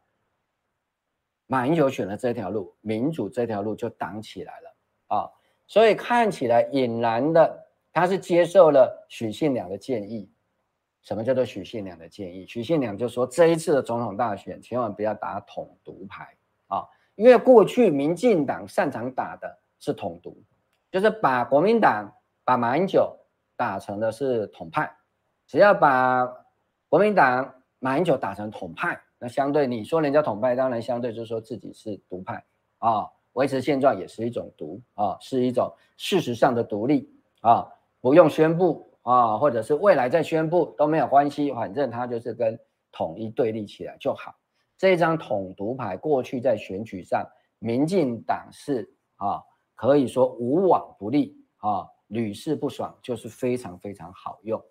[1.47, 5.29] 马英九选了这条路，民主这条路就挡起来了啊。
[5.65, 10.31] 所以看起来俨然的，他是接受了许信良的建议。
[11.01, 12.45] 什么叫做许信良的建议？
[12.45, 16.35] 许信良就说这一次的总统大选千万不要打统独牌
[16.67, 16.85] 啊，
[17.15, 20.41] 因为过去民进党擅长打的是统独。
[20.91, 22.11] 就是把国民党
[22.43, 23.15] 把马英九
[23.55, 24.91] 打成的是统派，
[25.45, 26.25] 只要把
[26.87, 32.43] 国民党马英九打成统派，那相对你说人家统派，当然相对就是说自己是独派
[32.79, 37.07] 啊，维持现状也是一种独啊，是一种事实上的独立
[37.41, 37.67] 啊，
[38.01, 42.59] 不用宣布啊，或者是未来再宣布都没有关系，反正他就是跟
[42.91, 44.35] 统一对立起来就好。
[44.77, 47.23] 这张统独牌过去在选举上，
[47.59, 49.43] 民进党是啊。
[49.81, 54.61] 可以说无往不利啊，屡试不爽，就是非常非常好用。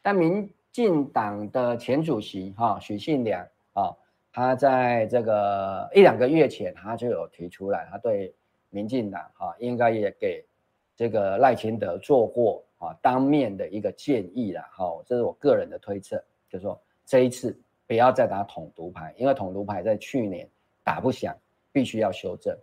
[0.00, 3.92] 但民进党的前主席哈许信良啊，
[4.30, 8.32] 他在这个一两个月前，他就有提出来，他对
[8.70, 10.46] 民进党哈应该也给
[10.94, 16.16] 这个赖清德做过啊当面的一个建议了哈，这是我个人的推测，
[16.48, 20.48] 就是说这一次不要再打统独牌，因为统独牌在去年
[20.82, 21.36] 打不响，
[21.72, 22.56] 必须要修正。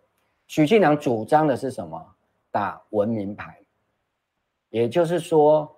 [0.47, 2.15] 许庆良主张的是什么？
[2.51, 3.57] 打文明牌，
[4.69, 5.73] 也就是说，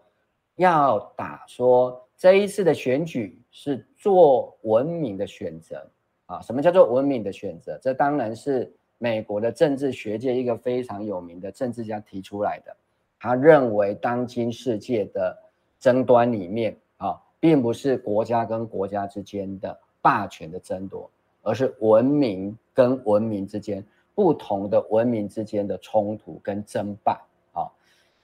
[0.55, 5.87] 要打说这一次的选举是做文明的选择
[6.25, 6.41] 啊。
[6.41, 7.77] 什么叫做文明的选择？
[7.79, 12.75] 这当然是美国的政治学界一个非常有名的政治家提出来的。
[13.23, 15.33] 他认为，当今世界的
[15.79, 21.09] 争端里面啊，并不是国家跟国家之间的霸权的争夺，
[21.41, 23.81] 而是文明跟文明之间。
[24.13, 27.13] 不同的文明之间的冲突跟争霸
[27.53, 27.65] 啊，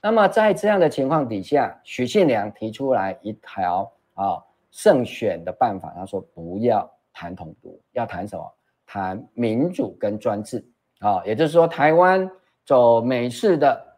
[0.02, 8.52] 那么在这样的情况底下，许信良提出来一条啊胜选的办法，他说不要谈统独，要谈什么？
[8.86, 10.62] 谈民主跟专制
[10.98, 12.30] 啊，也就是说台湾
[12.66, 13.89] 走美式的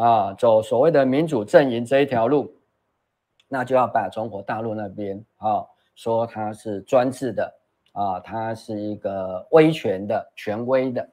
[0.00, 2.54] 啊，走所谓的民主阵营这一条路，
[3.48, 5.62] 那就要把中国大陆那边啊
[5.94, 7.54] 说它是专制的
[7.92, 11.06] 啊，它是一个威权的权威的。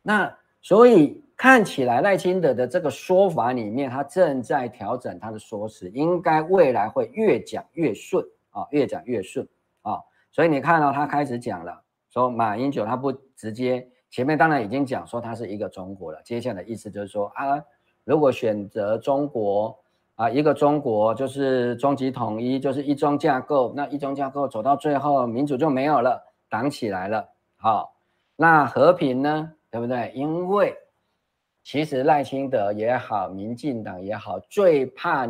[0.00, 9.46] 那所以看起来赖清德的这个说法里面，他正在调整他的说辞，应该未来会越讲越顺啊，越讲越顺
[9.82, 10.00] 啊。
[10.30, 17.62] 所以你看到他开始讲了，说马英九他不直接，前面当然已经讲说他是一个中国了，接下来意思就是说啊，
[18.04, 19.78] 如果选择中国
[20.14, 27.28] 啊，一个中国就是终极统一，就是一中架构，那一中架构走到最后，民主就没有了，挡起来了。
[27.56, 27.94] 好，
[28.36, 29.52] 那和平呢？
[29.70, 30.10] 对不对？
[30.14, 30.76] 因为
[31.62, 35.26] 其实赖清德也好，民进党也好，最怕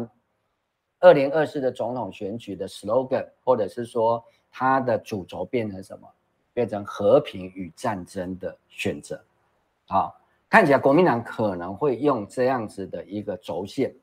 [0.98, 6.08] 二零二四的总统选举的 slogan，或者是说他的主轴变成什么？
[6.52, 9.22] 变成和平与战争的选择。
[9.86, 10.19] 好，
[10.50, 13.94] 看起来国民党可能会用这样子的一个轴线，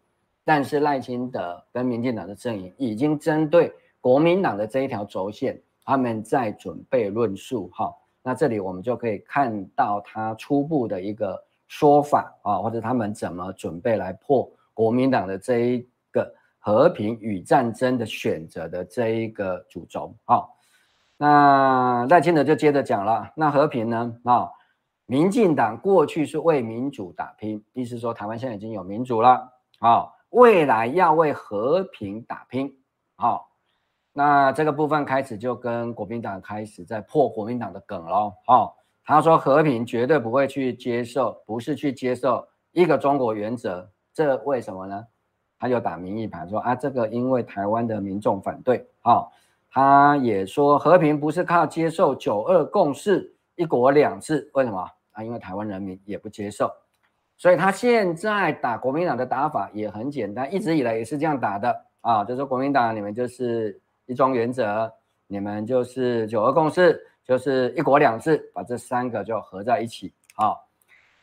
[0.45, 7.69] 但是赖清德跟民进党的阵营已经针对国民党的这一条轴线，他们在准备论述。
[7.73, 7.93] 哈。
[8.23, 20.13] 那这里我们就可以看到他初步的一个说法啊，或者他们怎么准备来破国民党的这一个和平与战争的选择的这一个主轴。
[20.25, 20.43] 啊，
[21.17, 24.13] 那赖清德就接着讲了，那和平呢？
[24.23, 24.49] 啊，
[25.08, 32.72] 民进党过去是为民主打拼，意思说台湾现在已经有民主了，好，未来要为和平打拼，
[33.15, 33.46] 好。
[34.12, 38.34] 那这个部分开始就跟国民党开始在破国民党的梗喽。
[38.48, 38.74] 哦，
[39.06, 45.06] 他说和平绝对不会去接受，不是去接受一个中国原则，这为什么呢？
[45.60, 48.89] 他就打民意牌说啊，这个因为台湾的民众反对。
[49.04, 49.28] 哦，
[49.70, 56.71] 他也说和平不是靠接受九二共识、一国两制，为什么啊，因为台湾人民也不接受，
[57.38, 64.93] 所以他现在打国民党的打法也很简单，一直以来也是这样打的啊，就说国民党你们就是一中原则，
[65.25, 70.53] 你们就是九二共识，就是一国两制，把这三个就合在一起啊。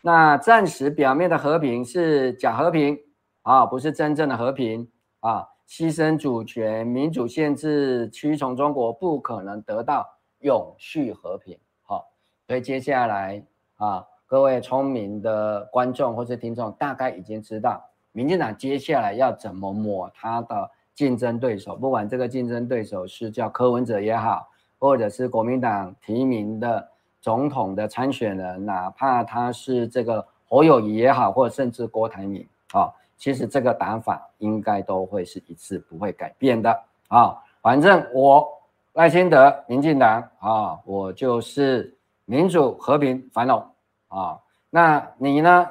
[0.03, 2.99] 那暂时表面的和平是假和平
[3.43, 5.47] 啊，不是真正的和平啊。
[5.67, 10.07] 牺牲主权、民主限制、屈从中国，不可能得到
[10.41, 11.59] 永续和平。
[11.83, 12.07] 好，
[12.47, 13.43] 所以接下来
[13.77, 17.83] 啊，各位聪明的观众或是听众，大概已经知道，
[18.13, 21.77] 民进党接下来要怎么抹他的竞争对手。
[21.77, 26.89] 不管这个竞争对手是叫柯文哲也好，或者是国民党提名的
[27.21, 32.93] 总统的参选人，哪怕他是这个侯友宜也好，或者甚至郭台铭啊。
[33.17, 37.35] 其实这个打法应该都会是一次不会改变的啊！
[37.63, 38.47] 反正我
[38.95, 43.65] 赖清德、民进党啊，我就是民主、和平、繁荣
[44.09, 44.39] 啊。
[44.71, 45.67] 那你呢？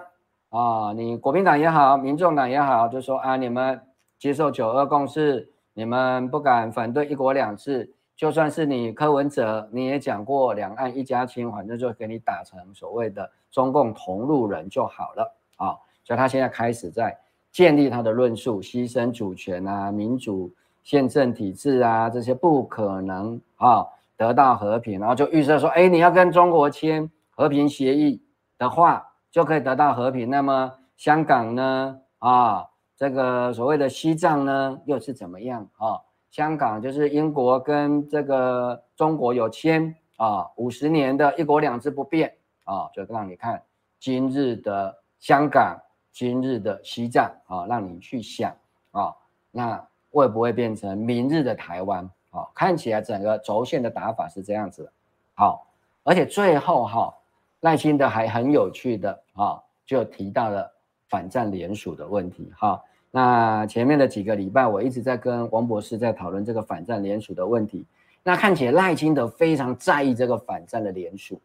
[0.50, 3.82] 啊，你国民党也好，民众党也好，就说啊，你们
[4.20, 15.76] 接受九二共识，你们不敢反对一国两制，就算是你柯文哲，你也讲过两岸一家亲，反正就给你打成所谓的中共同路人就好了啊。
[16.04, 17.18] 所以他现在开始在。
[17.52, 23.86] 建立他的论述，牺牲主权啊，民主宪政体制啊，这些不可能啊
[24.18, 28.24] 得到和平，然后就预设说，哎，你要跟中国签和平协议
[28.58, 30.30] 的话，就可以得到和平。
[30.30, 32.00] 那么香港呢？
[32.20, 36.00] 啊，这个所谓的西藏呢，又是怎么样啊？
[36.32, 43.62] 香港就是英国跟这个中国有签啊五十年的一国两制不变啊，就让你看
[44.00, 45.78] 今日的香港。
[46.16, 48.56] 今日的西藏啊，让你去想
[48.92, 49.16] 啊，
[49.50, 52.48] 那会不会变成明日的台湾哦？
[52.54, 54.92] 看起来整个轴线的打法是这样子的，
[55.34, 55.66] 好，
[56.04, 57.14] 而且最后哈，
[57.62, 60.70] 赖清德还很有趣的啊，就提到了
[61.08, 62.80] 反战联署的问题哈。
[63.10, 67.86] 那前面的几个礼拜，我一直在跟王博士在讨论这个反战联署的问题。
[68.22, 71.42] 那看起来赖清德非常在意这个反战的联署，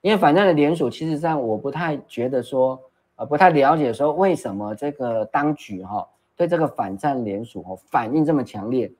[0.00, 2.78] 因为反战的联署，其实上我不太觉得说。
[3.28, 8.90] 不太了解说为什么这个当局哈对这个反战联署哈反应这么强烈？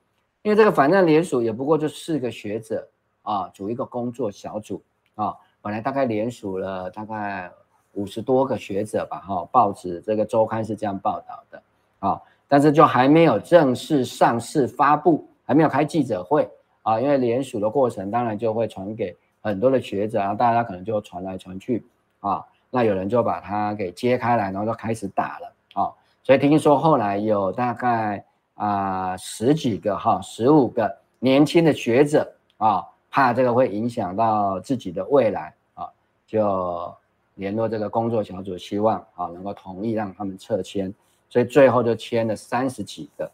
[0.42, 2.88] 因为这个反战联署也不过就四个学者
[3.22, 4.82] 啊组一个工作小组
[5.14, 7.50] 啊，本来大概联署了大概
[7.92, 11.62] 五十多个学者吧哈，报纸这个周刊是这样报道的
[12.00, 16.50] 啊，但是就还没有正式上市发布，还没有开记者会
[16.82, 21.86] 啊，因为联署的过程当然就会传给很多的学者啊，大家可能就传来传去
[22.20, 22.44] 啊。
[22.70, 35.88] 那有人就把它给揭开来，然后就开始打了啊、所以听说后来有大概啊、十几个哈十五个年轻的学者啊、怕这个会影响到自己的未来啊、
[36.26, 36.94] 就
[37.34, 40.92] 联络这个工作小组，希望啊、能够同意让他们撤签，
[41.28, 43.30] 所以最后就签了三十几个。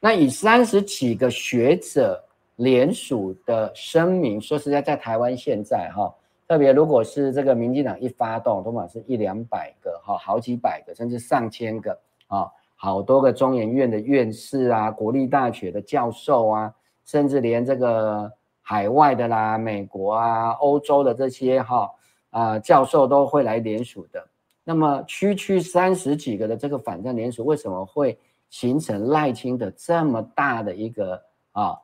[0.00, 2.22] 那以三十几个学者
[2.56, 6.14] 联署的声明，说实在，在台湾现在哈。
[6.48, 21.90] 特别如果是这个民进党一发动，多半是一两百个哈，好几百个，甚至上千个啊，好多个中研院的院士啊，国立大学的教授啊，甚至连这个海外的啦，美国啊、欧洲的这些哈
[22.30, 24.22] 啊教授都会来联署的。
[24.62, 28.18] 那么区区三十几个的这个反战联署，为什么会
[28.50, 31.76] 形成赖清德这么大的一个啊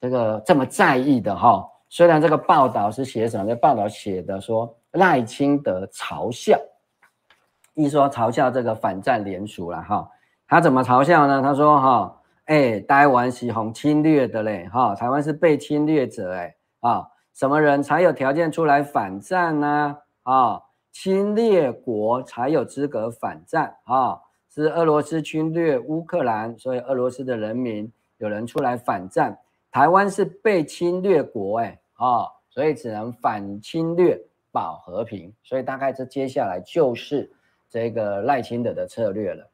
[0.00, 1.68] 这个这么在意的哈？
[1.88, 3.46] 虽然这个报道是写什么？
[3.46, 6.56] 这报道写的说赖清德嘲笑，
[7.74, 10.08] 一说嘲笑这个反战联署了哈。
[10.50, 11.40] 他怎么嘲笑呢？
[11.40, 19.96] 他说哈，哎，台湾是红侵略的嘞哈，台湾是被侵略者哎啊，什么人才有条件出来反战呢？
[20.24, 24.20] 啊，侵略国才有资格反战啊，
[24.52, 29.38] 是俄罗斯侵略乌克兰，所以俄罗斯的人民有人出来反战。
[29.70, 31.78] 台湾是被侵略国哎。
[32.00, 34.18] 啊、所以只能反侵略
[34.50, 37.30] 保和平，所以大概这接下来就是
[37.68, 39.46] 这个赖清德的策略了。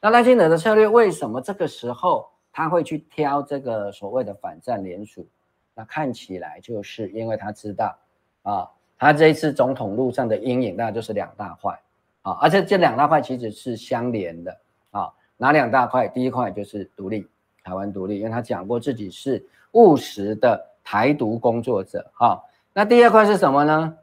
[0.00, 5.26] 那赖清德的策略为什么这个时候他会去挑这个所谓的反战联署？
[5.74, 7.96] 那看起来就是因为他知道
[8.42, 11.78] 啊，他这一次总统路上的阴影，那就是两大块
[12.22, 15.12] 啊，而且这两大块其实是相连的啊。
[15.36, 16.08] 哪两大块？
[16.08, 17.28] 第一块就是独立，
[17.62, 20.66] 台湾独立，因为他讲过自己是务实的。
[20.90, 22.42] 台独工作者，哈，
[22.72, 23.94] 那第二块是什么呢？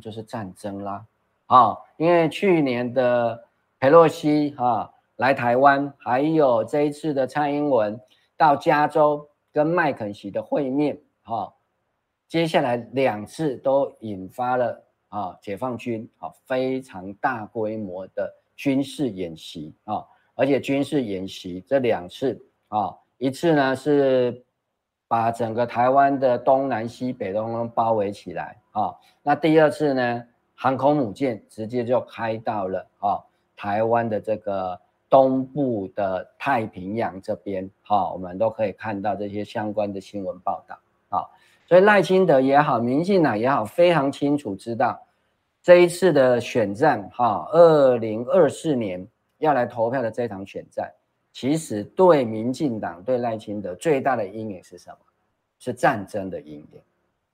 [0.00, 1.04] 就是战争啦，
[1.44, 3.44] 啊，因为去年的
[3.78, 4.90] 佩洛西哈
[5.20, 8.00] 来台湾，还有这一次的蔡英文
[8.38, 11.52] 到加州跟麦肯锡的会面，哈，
[12.26, 20.02] 接下来两次都引发了啊，解放军啊非常大规模的军事演习啊，
[20.34, 24.42] 而且军事演习这两次啊，一次呢是
[25.06, 33.20] 把整个台湾的东南西北都包围起来啊，那第二次呢，航空母舰直接就开到了啊
[33.54, 34.80] 台湾的这个。
[35.10, 41.26] 东部的太平洋这边，哈，我们都可以看到这些相关的新闻报道，啊，
[41.66, 45.04] 所以赖清德也好，民进党也好，非常清楚知道
[45.60, 49.04] 这一次的选战，哈，二零二四年
[49.38, 50.88] 要来投票的这场选战，
[51.32, 54.96] 其实对民进党对赖清德最大的阴影是什么？
[55.58, 56.80] 是战争的阴影，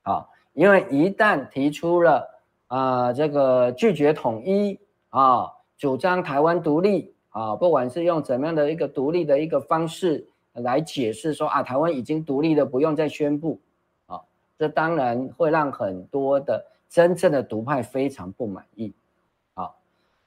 [0.01, 2.27] 啊，因为一旦提出了
[2.69, 7.15] 啊，这个拒绝统一啊，主张台湾独立。
[7.37, 13.61] 啊，不管是用怎么样的一个独立的一个方式来解释说啊，台湾已经独立了，不用再宣布，
[14.07, 14.19] 啊，
[14.59, 18.91] 这当然会让很多的真正的独派非常不满意，
[19.53, 19.71] 啊，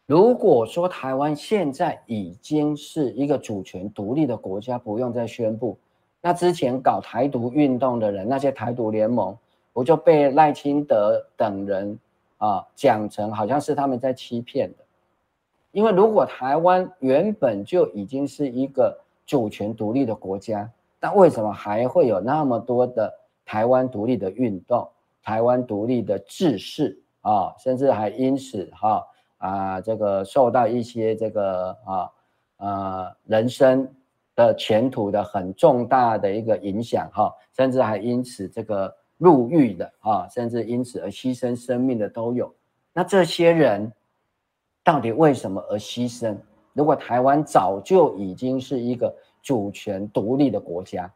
[0.05, 5.79] 如果说台湾现在已经是一个主权独立的国家，不用再宣布，
[6.21, 9.35] 那之前搞台独运动的人，那些台独联盟，
[9.73, 11.97] 不就被赖清德等人
[12.37, 14.83] 啊讲成好像是他们在欺骗的？
[15.71, 20.67] 因为如果台湾原本就已经是一个主权独立的国家，
[20.99, 23.13] 但为什么还会有那么多的
[23.45, 24.89] 台湾独立的运动、
[25.21, 29.05] 台湾独立的志士啊，甚至还因此哈
[29.37, 32.09] 啊这个受到一些这个啊
[32.57, 33.87] 呃人生
[34.35, 42.51] 的前途的很重大的一个影响哈，甚至还因此这个入狱的啊，甚至因此而牺牲生命的都有。
[42.91, 43.91] 那这些人。
[44.89, 46.35] 到底为什么而牺牲？
[46.73, 51.13] 如果台湾早就已经是一个主权独立的国家，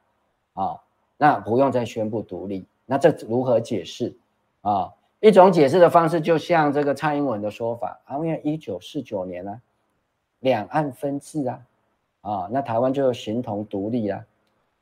[0.54, 0.80] 啊，
[1.18, 4.16] 那不用再宣布独立，那这如何解释？
[4.62, 9.60] 啊，一种解释的方式，就像这个蔡英文的说法，啊，因为一九四九年啊，
[10.42, 11.60] 两岸分治啊，
[12.22, 14.24] 啊，那台湾就形同独立啊。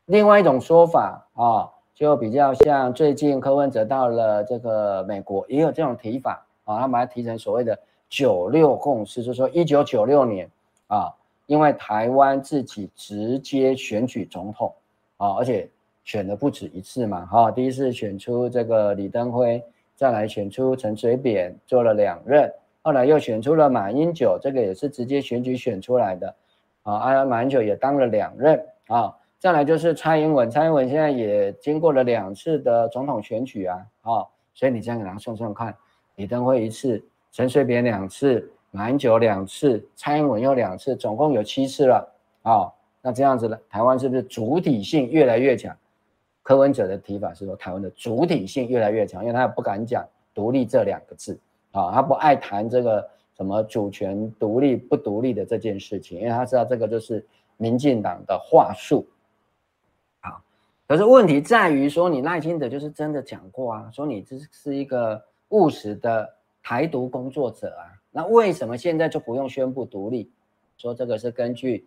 [0.08, 7.80] 另外一种说法啊，就比较像最近柯文哲到了这个美国，也有这种提法啊，他把它提成所谓的。
[8.12, 10.46] 九六共识就是说，一九九六年
[10.88, 11.10] 啊，
[11.46, 14.72] 因为台湾自己直接选举总统
[15.16, 15.70] 啊，而且
[16.04, 19.64] 选了不止一次嘛，哈，第一次选出这个李登辉，
[19.96, 26.36] 再来选出陈水扁做了两任，后来又选出了马英九，这个也是直接选举选出来的
[26.84, 35.74] 啊，啊，马英九也当了两任啊，再来就是蔡英文，蔡英文现在也经过了两次的总统选举啊，啊，所以你这样给他算算看，
[36.16, 37.02] 李登辉一次。
[37.32, 42.74] 陈水扁两次，马英九两次，蔡英文又两次，总共有七次了啊、哦。
[43.02, 45.76] 那这样子呢，台湾是不是主体性越来越强？
[46.44, 51.40] 柯文哲的提法是说，台湾的主体性越来越强，因为他不敢讲独立这两个字
[51.72, 57.26] 啊、他不爱谈这个什么主权独立不独立的这件事情，因为他知道这个就是
[57.56, 59.08] 民进党的话术。
[60.20, 60.44] 好，
[60.86, 66.30] 可是问题在于说，你赖清德就是真的讲过啊，说你这是一个务实的。
[66.64, 70.32] 台独工作者啊，那为什么现在就不用宣布独立？
[70.78, 71.86] 说这个是根据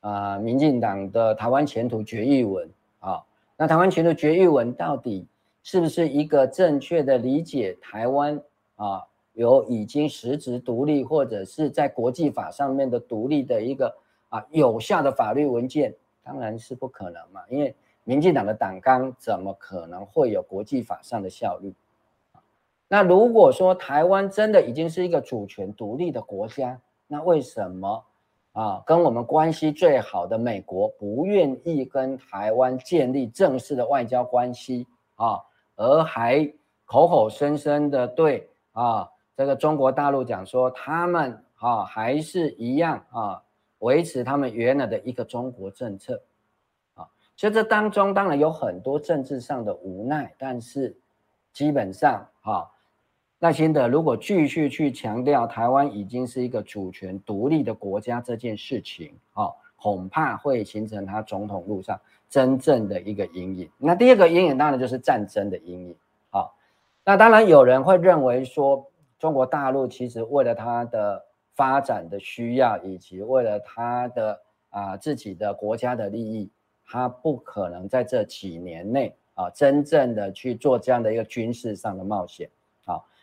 [0.00, 3.22] 啊、民进党的台湾前途决议文啊。
[3.56, 5.26] 那台湾前途决议文到底
[5.62, 8.40] 是不是一个正确的理解台湾
[8.76, 13.92] 啊，有已经实质独立或者是在国际法上面的独立的一个
[14.28, 15.94] 啊有效的法律文件？
[16.22, 21.74] 当然是不可能嘛，因为民进党的党纲怎么可能会有国际法上的效力？
[22.90, 28.02] 那如果说台湾真的已经是一个主权独立的国家，那为什么
[28.52, 34.86] 啊，跟我们关系最好的美国不愿意跟台湾建立正式的外交关系
[35.16, 35.38] 啊，
[35.76, 36.50] 而还
[36.86, 43.42] 口口声声的对啊这个中国大陆讲说他们啊还是一样啊
[43.80, 46.22] 维持他们原来的一个中国政策
[46.94, 50.96] 啊，所以这当中当然有很多政治上的无奈，但是
[51.52, 52.66] 基本上啊。
[53.40, 63.70] 赖清德如果继续去强调台湾已经是一个主权独立的国家这件事情，啊，恐怕会形成他总统路上真正的一个阴影。
[63.78, 65.96] 那第二个阴影当然就是战争的阴影。
[66.30, 66.52] 好，
[67.04, 68.84] 那当然有人会认为说，
[69.20, 71.24] 中国大陆其实为了它的
[71.54, 76.50] 发展的需要，以及为了它的啊自己的国家的利益，
[76.84, 82.50] 它不可能在这几年内啊真正的去做这样的一个军事上的冒险。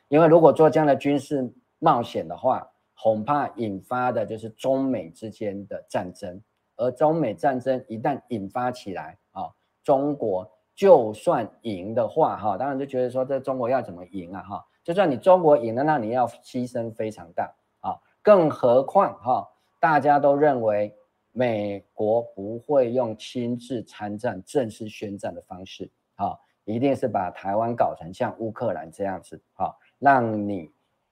[0.07, 6.41] 因为如果做这样的军事冒险的话，恐怕引发的就是中美之间的战争，
[6.77, 9.49] 而中美战争一旦引发起来啊，
[9.83, 19.47] 中国就算赢的话哈，当然就觉得说这中国要怎么赢啊哈，就算你中国赢了，那你要牺牲非常大啊，更何况哈，
[19.79, 20.95] 大家都认为
[21.31, 30.69] 美国不会用亲自参战、正式宣战的方式，啊，一定是把台湾搞成像乌克兰这样子，啊，让你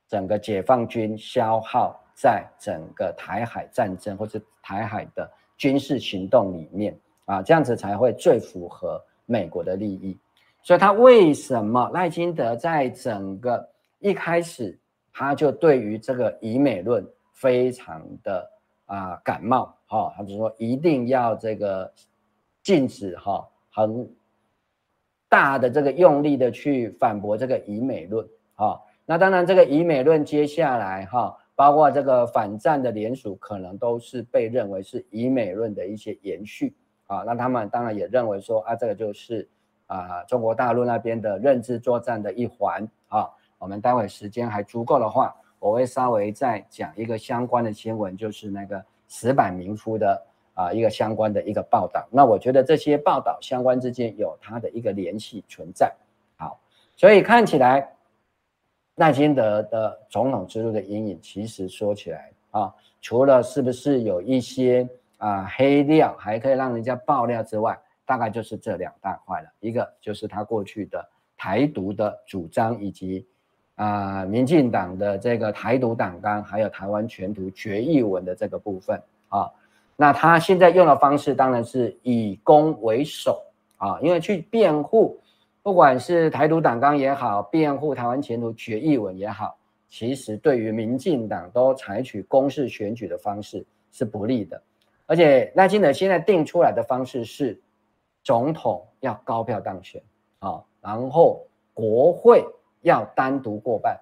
[0.08, 10.18] 整个解放军消耗在整个台海战争或者台海的军事行动里面，啊，这样子才会最符合美国的利益。
[10.62, 13.70] 所以他为什么赖清德在整个
[14.00, 14.78] 一开始
[15.12, 18.50] 他就对于这个以美论非常的
[18.86, 21.92] 啊感冒哈，他就说一定要这个
[22.62, 24.10] 禁止哈，很
[25.28, 28.26] 大的这个用力的去反驳这个以美论
[28.56, 28.82] 哈。
[29.06, 36.76] 那当然这个以美论接下来哈，包括这个反战的联署可能都是被认为是以美论的一些延续
[37.08, 37.24] 啊。
[37.26, 39.50] 那他们当然也认为说啊，这个就是。
[39.86, 43.30] 啊，中国大陆那边的认知作战的一环啊，
[43.60, 50.26] 我们待会时间还足够的话，我会稍微再讲一个相关的新闻，就是那个石板民夫的
[50.56, 52.08] 啊一个相关的一个报道。
[52.10, 55.94] 那我觉得这些报道相关之间有它的一个联系存在。
[56.38, 56.60] 好，
[56.96, 57.93] 所以看起来
[58.96, 64.88] 赖清德的总统之路的阴影，其实说起来啊，除了是不是有一些
[65.18, 71.04] 啊黑料还可以让人家爆料之外，大概就是这两大块了，一个就是他过去的
[71.38, 73.26] 台独的主张，以及
[73.76, 79.50] 啊、民进党的这个台独党纲，还有台湾全图决议文的这个部分啊。
[79.96, 83.42] 那他现在用的方式当然是以攻为守
[83.78, 85.20] 啊，因为去辩护，
[85.64, 89.58] 不管是台独党纲也好，辩护台湾前途决议文也好，
[89.90, 94.62] 其实对于民进党都采取公示选举的方式是不利的。
[95.08, 97.60] 而且赖清德现在定出来的方式是。
[98.26, 100.02] 总统要高票当选
[100.40, 102.42] 啊，然后国会
[102.80, 104.00] 要单独过半。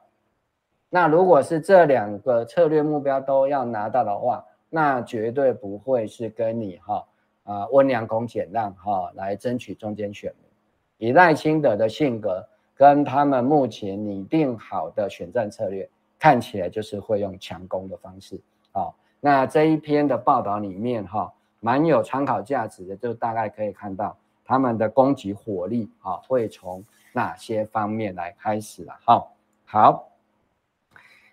[0.91, 7.07] 那如果是这两个策略目标都要拿到的话，那绝对不会是跟你哈
[7.41, 10.31] 啊温良恭俭让哈来争取中间选。
[11.01, 15.89] 以赖清德的性格跟他们目前拟定好的选战策略，
[16.19, 18.39] 看起来就是会用强攻的方式
[18.71, 18.93] 啊。
[19.19, 21.33] 那这一篇的报道里面哈。
[21.63, 26.83] 蛮有参考价值的，就大概可以看到他们的攻击火力啊，会从
[27.13, 28.97] 哪些方面来开始了。
[29.05, 29.31] 好，
[29.63, 30.09] 好，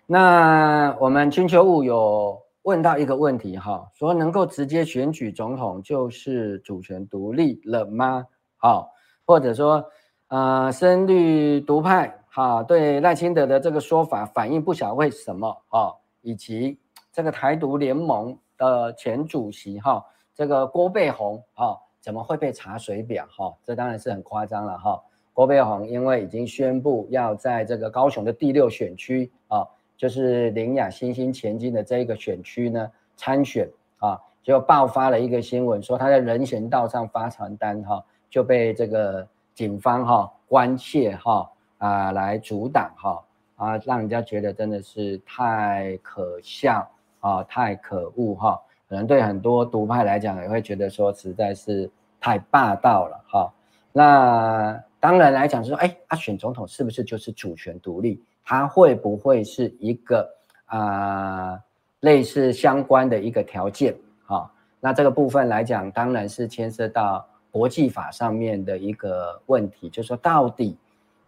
[0.05, 8.27] 那我们金秋物有问到一个问题哈，说能够直接选举总统就是主权独立了吗？
[8.57, 8.91] 好，
[9.29, 9.85] 或者说
[10.29, 16.79] 呃，深绿独派哈对赖清德的这个说法反应不小为什么啊，以及
[17.13, 20.03] 这个台独联盟的前主席哈。
[20.33, 23.53] 这个郭背红哈怎么会被查水表哈？
[23.63, 24.99] 这当然是很夸张了哈。
[25.31, 29.63] 郭背红因为已经宣布要在这个高雄的第六选区啊，
[29.95, 33.69] 就是林雅新兴前进的这一个选区呢参选
[33.99, 43.23] 啊，就爆发了一个新闻，说他在人行道上发传单哈，就被这个警方哈关切哈啊来阻挡哈
[43.55, 48.61] 啊，让人家觉得真的是太可笑啊，太可恶哈。
[48.87, 53.53] 可能对很多独派来讲，也会觉得说实在是太霸道了哈。
[53.91, 58.23] 那当然来讲说，哎，他选总统是不是就是主权独立？
[58.43, 60.27] 他会不会是一个
[60.65, 61.63] 啊、呃、
[61.99, 63.95] 类似相关的一个条件？
[64.25, 70.77] 哈，那这个部分来讲，当然是牵涉到国际法上面的一个问题，就是说到底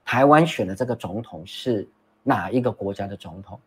[0.03, 1.88] 台湾选的这个总统是
[2.24, 3.59] 哪一个国家的总统？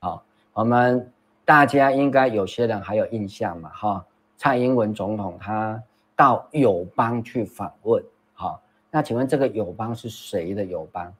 [0.00, 0.22] 好，
[0.52, 1.12] 我们。
[1.42, 3.70] 大家应该有些人还有印象嘛？
[3.70, 5.82] 哈，蔡英文总统他
[6.14, 8.00] 到友邦去访问，
[8.34, 11.12] 哈，那请问这个友邦是谁的友邦？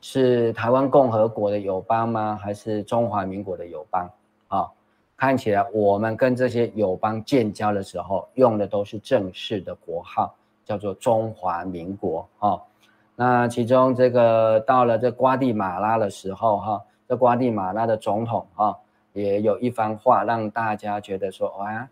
[0.00, 2.38] 是台湾共和国的友邦吗？
[2.40, 4.10] 还是中华民国的友邦？
[4.48, 4.70] 啊，
[5.20, 12.26] 看起来我们跟这些友邦建交的时候用的都是正式的国号，叫做中华民国。
[12.38, 12.62] 哈，
[13.16, 18.74] 那其中这个到了这瓜地马拉的时候，哈，这瓜地马拉的总统，哈。
[19.12, 21.86] 也有一番话让大家觉得说，哇，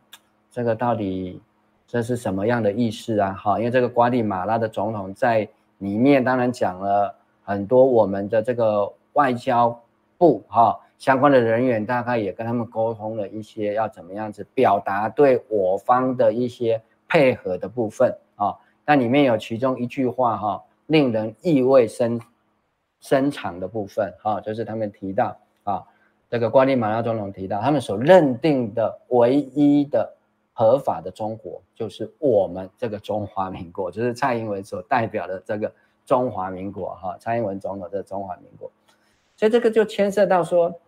[0.51, 1.43] 这个到底
[1.87, 3.33] 这是什么样的意思啊？
[3.33, 5.47] 哈，因为这个瓜地马拉的总统在
[5.79, 7.15] 里面当然讲了
[7.45, 9.79] 很多我们的这个外交
[10.17, 18.55] 部哈相关的人员，大概也跟他们沟通了一些要怎么样子表达对我方的一些配合的部分啊。
[18.85, 22.21] 那里面有其中一句话哈，令人意味深
[23.01, 25.85] 深长的部分哈，就是他们提到啊。
[26.31, 30.15] 这个瓜利马拉总统提到，他们所认定的唯一的
[30.53, 35.73] 合法的中国，就是我们这个中华民国，就是蔡英文所代表的这个
[36.05, 37.17] 中华民国哈。
[37.19, 38.71] 蔡英文总统的中华民国，
[39.37, 40.79] 所以这个就牵涉到说，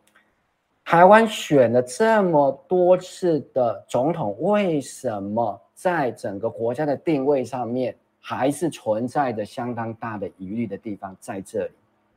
[0.91, 11.71] 台湾选了这么多次的总统，为什么在整个国家的定位上面还是存在着相当大的疑虑的地方在这里？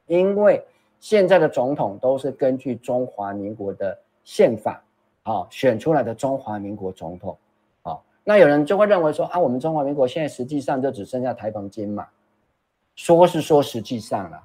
[0.07, 0.59] 因为
[0.99, 4.83] 现在的总统都是根据中华民国的宪法
[5.21, 7.37] 啊选出来的中华民国总统
[7.83, 12.07] 啊，那有人就会认为说啊，我们中华民国现在实际上就只剩下台澎金马，
[12.95, 14.43] 说是说实际上了，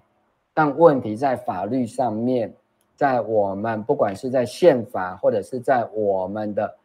[0.52, 2.52] 但问题在法律上面，
[2.98, 6.76] 在我们不管是在宪法或者是在我们的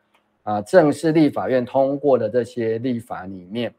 [0.43, 3.74] 啊正式立法院通过的这些立法里面，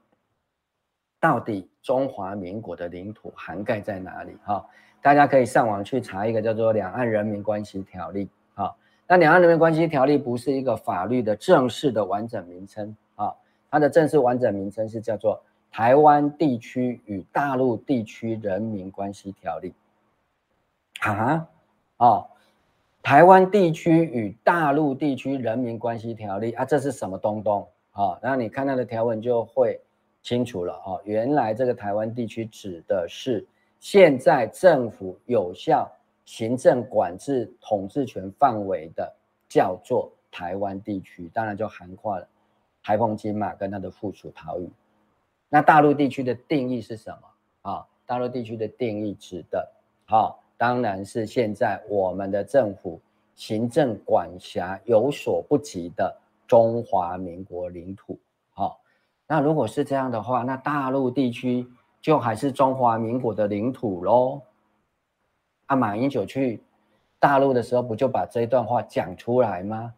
[1.21, 4.37] 到底中华民国的领土涵盖在哪里？
[4.45, 4.67] 哈。
[5.01, 8.27] 大家可以上网去查一个叫做《两岸人民关系条例》
[8.63, 8.75] 啊，
[9.07, 13.31] 那《两岸人民关系条例》不是一个法律的正式的完整名称啊，
[13.71, 15.37] 它的正式完整名称是叫做
[15.71, 19.75] 《台湾地区与大陆地区人民关系条例》
[21.13, 21.47] 啊，
[22.05, 22.27] 哦，
[23.03, 28.19] 台湾地区与大陆地区人民关系条例啊，这是什么东东啊？
[28.21, 29.81] 然后你看它的条文就会
[30.23, 33.47] 清楚了哦，原来这个台湾地区指的是。
[33.81, 35.87] 现在政府有效
[36.25, 39.15] 行政管制统治权范围的
[39.47, 42.27] 叫做台湾地区，当然就涵盖了
[42.83, 44.67] 台澎金马跟它的附属岛屿。
[45.51, 47.87] 那大陆地区的定义是什么啊？
[48.07, 49.71] 大陆地区的定义指的，
[50.07, 53.01] 好，当然是现在我们的政府
[53.35, 58.19] 行政管辖有所不及的中华民国领土。
[58.53, 58.81] 好，
[59.27, 61.67] 那如果是这样的话，那大陆地区。
[62.05, 64.43] 就还是中华民国的领土喽。
[65.65, 66.63] 啊，马英九去
[67.19, 69.95] 大陆的时候，不就把这一段话讲出来吗？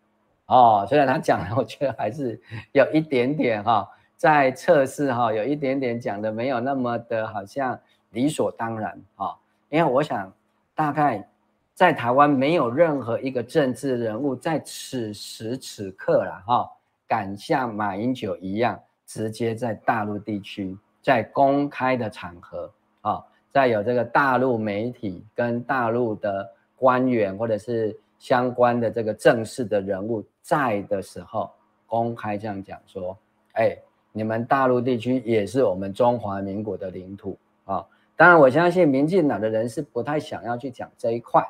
[0.47, 2.41] 哦，虽然他讲了，我觉得还是
[2.71, 7.77] 有一点点哈，在测试哈，有一点点讲的没有那么的好像
[8.11, 9.35] 理所当然啊。
[9.69, 10.33] 因为我想，
[10.77, 11.29] 大概
[11.75, 16.71] 在台湾没有任何一个政治人物在此时此刻了哈，
[17.09, 20.79] 敢像马英九一样，直接在大陆地区。
[21.03, 22.69] 在公开的场合
[23.03, 31.49] 啊，在有这个大陆媒体跟大陆的官员或者是相关的这个正式的人物在的时候，
[31.87, 33.17] 公开这样讲说
[33.55, 33.79] ：“哎，
[34.11, 37.39] 你们大陆地区也是我们中华民国的领土。”
[38.17, 41.47] 当然，我相信民进党的人是不太想要去讲这一块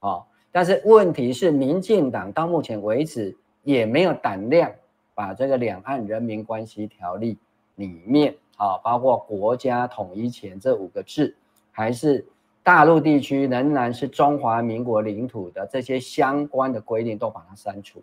[0.00, 0.22] 啊。
[0.50, 4.70] 但是问题是，民进党到目前为止也没有胆量
[5.14, 7.38] 把这个两岸人民关系条例
[7.76, 8.34] 里面。
[8.58, 11.34] 啊，包括国家统一前这五个字，
[11.72, 12.24] 还是
[12.62, 18.00] 大陆地区仍然是中华民国领土的这些相关的规定都把它删除。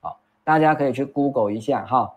[0.00, 2.12] 好，大家可以去 Google 一下哈，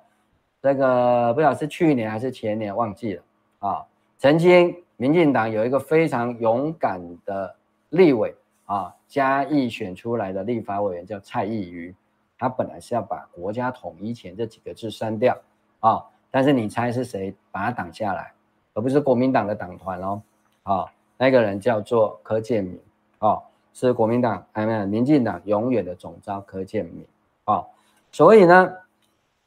[0.62, 3.24] 这个不知道是去年还是前年忘记了
[3.60, 3.86] 啊。
[4.18, 7.56] 曾经民进党有一个非常勇敢的
[7.90, 8.34] 立委
[8.66, 11.94] 啊，嘉义选出来的立法委员叫蔡易余，
[12.38, 15.38] 他本来是要把国家统一前这几个字删掉
[15.80, 16.04] 啊。
[16.32, 18.34] 但是你猜是谁把他挡下来，
[18.74, 20.22] 而不是国民党的党团哦。
[20.64, 22.80] 好，那个人叫做柯建铭，
[23.20, 23.42] 哦，
[23.74, 27.06] 是国民党还没有民进党永远的总召柯建铭，
[27.46, 27.66] 哦，
[28.12, 28.74] 所以呢，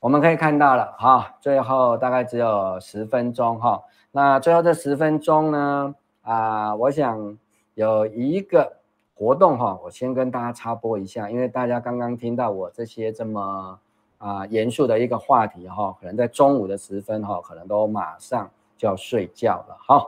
[0.00, 3.82] 我们可以看到了，哈，最后大概只有十分钟，哈，
[4.12, 7.36] 那最后这十分钟呢，啊，我想
[7.74, 8.78] 有一个
[9.14, 13.78] 活动，哈，我先跟大家插播一下，因为大家刚刚听到我这些这么。
[14.18, 20.04] 啊，严肃的一个话题哈，可能在中午的时分哈，可能都马上就要睡觉了哈。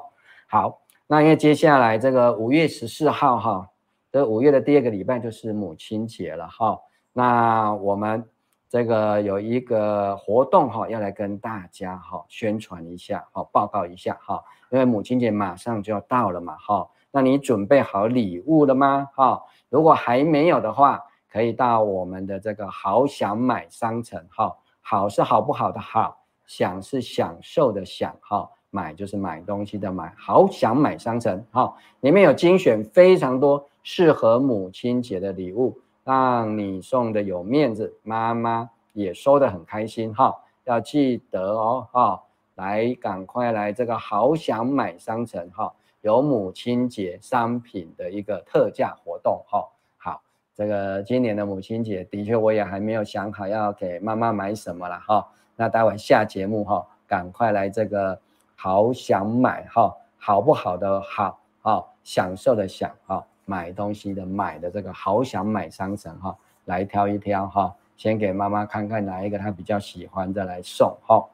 [0.49, 3.69] 好，那因为接下来这个五月十四号哈，
[4.11, 6.77] 这五月的第二个礼拜就是母亲节了哈。
[7.13, 8.29] 那我们
[8.71, 16.89] 这个有一个活动哈，要来跟大家哈宣传一下哈，报告一下哈，因为母亲节马上就要到了嘛哈。
[17.11, 19.09] 那你准备好礼物了吗？
[19.15, 21.05] 哈，如果还没有的话。
[21.33, 40.35] 可以到我们的这个好想买商城，哈，好是好不好的好，享是享受的享，哈，买就是买东西的买，好想买商城，哈，里面有精选非常多适合母亲节的礼物，让你送的有面子，妈妈也收得很开心，哈，
[40.65, 42.23] 要记得哦，哈，
[42.57, 49.69] 来赶快来这个好想买商城，哈，有母亲节商品的一个特价活动，哈。
[49.99, 50.23] 好
[50.55, 55.29] 这个今年的母亲节，的确我也还没有想好要给妈妈买什么了哈。
[55.57, 58.19] 那待会下节目哈，赶快来这个
[58.57, 66.37] 好想买哈，好不好的好哈，享受的享哈，买东西的买的这个好想买商城哈，
[66.67, 71.29] 来挑一挑哈，先给妈妈看看哪一个她比较喜欢，再来送哈。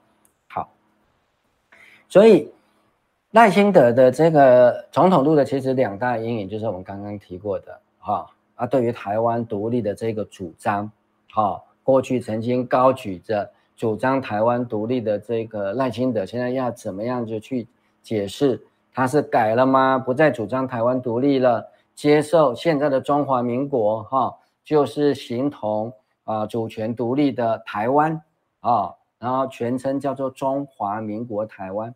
[0.48, 0.68] 好，
[2.08, 2.50] 所以。
[3.32, 10.90] 赖清德的这个总统路的其实两大阴影，就是我们刚刚提过的哈啊，对于台湾独立的这个主张，
[11.34, 17.66] 哈，过去曾经高举着主张台湾独立的这个赖清德，现在要怎么样就去
[18.02, 18.64] 解释，
[18.94, 19.98] 他是改了吗？
[19.98, 24.32] 不再主张台湾独立了，接受现在的中华民国哈，
[24.62, 25.92] 就是形同
[26.24, 28.12] 啊主权独立的台湾
[28.60, 31.92] 啊，然后全称叫做中华民国台湾。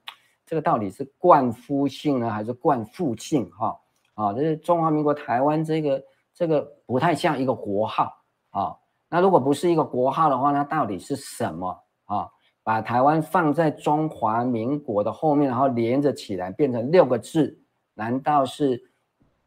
[0.46, 3.48] 这个到底是冠夫姓呢，还是冠父姓？
[3.50, 3.78] 哈
[4.14, 6.02] 啊，这是中华民国台湾这个
[6.34, 8.10] 这个不太像一个国号
[8.50, 8.74] 啊。
[9.08, 12.28] 那如果不是一个国号的话，那到底是什么啊？
[12.62, 17.58] 把台湾放在中华民国的后面，然后连着起来变成六个字，
[17.94, 18.89] 难道是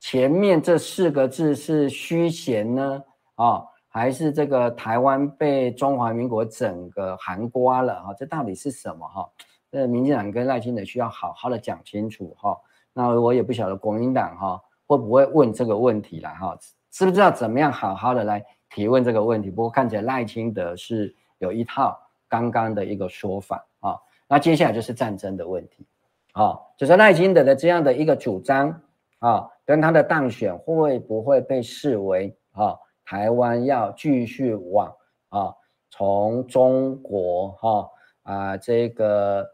[0.04, 3.02] 前面这四个字是虚衔呢？
[3.36, 7.94] 啊，还是这个台湾被中华民国整个含瓜了？
[7.94, 9.08] 啊，这到底是什么？
[9.08, 9.26] 哈？
[9.72, 12.60] 这民进党跟赖清德需要好好的讲清楚哈。
[12.92, 16.58] 那我也不晓得国民党哈会不会问这个问题了哈？
[16.92, 19.50] 知不知道怎么样好好的来提问这个问题？
[19.50, 21.98] 不过看起来赖清德是有一套
[22.28, 23.96] 刚刚的一个说法啊。
[24.28, 25.88] 那接下来就是战争的问题
[26.34, 28.82] 啊，就是赖清德的这样的一个主张
[29.24, 34.94] 啊，跟他的当选会不会被视为啊台湾要继续往
[35.30, 35.56] 啊
[35.90, 37.90] 从中国哈
[38.24, 39.48] 啊这个。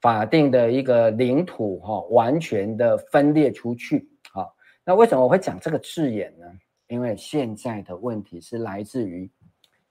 [0.00, 4.08] 法定的一个领土哈，完全的分裂出去。
[4.32, 4.54] 好，
[4.84, 6.46] 那为什么我会讲这个字眼呢？
[6.86, 9.28] 因为现在的问题是来自于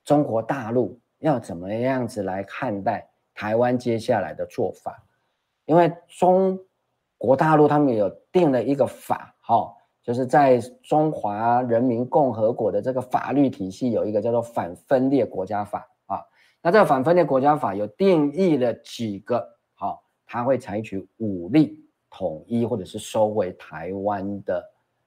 [0.05, 4.97] 中国大陆要怎么样子来看待台湾接下来的做法。
[5.65, 6.57] 因为中
[7.17, 16.21] 国大陆他们有定了一个法，哈，就是在中华人民共和国的这个法律体系有一个叫做反分裂国家法啊。
[16.61, 19.53] 那这个反分裂国家法有定义了几个。
[20.29, 24.61] 他会采取武力统一或者是收回台湾的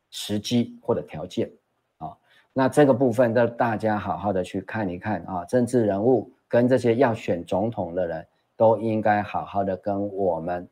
[0.09, 1.53] 时机或者条件
[1.99, 2.17] 啊，
[2.55, 10.67] 那这个部分都大家好好的去看一看啊，政治人物跟这些要选总统的人都应该好好的跟我们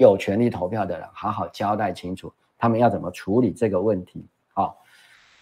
[0.00, 4.26] 有权利投票的人好好交代清楚，他们要怎么处理这个问题。
[4.54, 4.82] 好，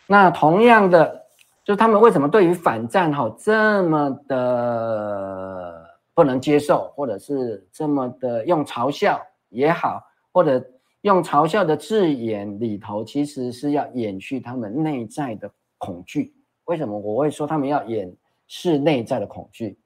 [0.06, 1.24] 那同样的，
[1.64, 5.86] 就他们为什么对于反战哈这么的？
[6.12, 10.02] 不能接受，或者是这么的用嘲笑也好，
[10.32, 10.60] 或者
[11.02, 15.48] 用嘲笑的字眼里头，其实是要掩去他们内在的
[15.78, 16.34] 恐惧。
[16.64, 18.12] 为什么我会说他们要掩
[18.48, 19.78] 饰内在的恐惧？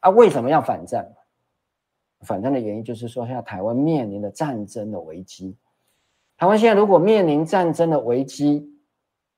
[0.00, 1.06] 啊，为什么要反战？
[2.20, 5.56] 反战的原因就是说，现在台湾面临的战争的危机。
[6.36, 8.68] 台湾现在如果面临战争的危机，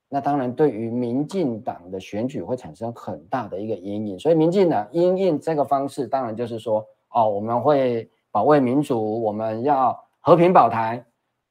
[0.08, 11.04] 那当然，对于民进党的选举会产生很大的一个阴影，所以民进党因应这个方式，当然就是说，哦，我们会保卫民主，我们要和平保台。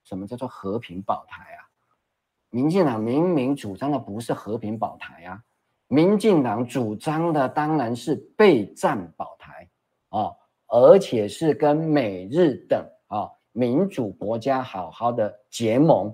[0.06, 1.62] 什么叫做和平保台啊？
[2.50, 5.44] 民进党明明主张的不是和平保台啊，
[5.88, 9.70] 民进党主张的当然是备战保台
[10.10, 10.32] 啊，
[10.70, 16.14] 而且是跟美日等啊民主国家好好的结盟。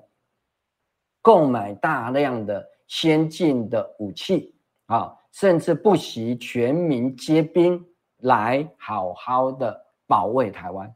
[1.22, 7.84] 购买大量的先进的武器啊，甚至不惜全民皆兵
[8.18, 9.76] 来好好的
[10.06, 10.95] 保卫台湾。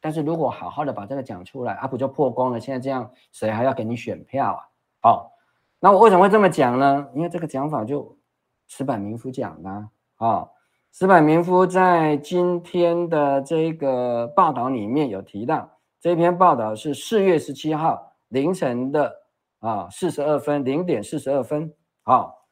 [0.00, 2.60] 但是如果好好的把这个讲出来，啊，不就破功了？
[2.60, 4.62] 现在这样，谁还要给你选票啊？
[5.02, 5.32] 好，
[5.80, 7.08] 那我为什么会这么讲呢？
[7.12, 8.16] 因为这个讲法就
[8.68, 9.68] 矢板明夫讲的
[10.18, 10.48] 啊。
[10.96, 15.68] 石板明夫在今天的这个报道里面有提到，
[16.00, 19.12] 这篇报道是四月十七号凌晨的。
[19.58, 21.72] 啊，四十二分，零点四十二分，
[22.02, 22.46] 好，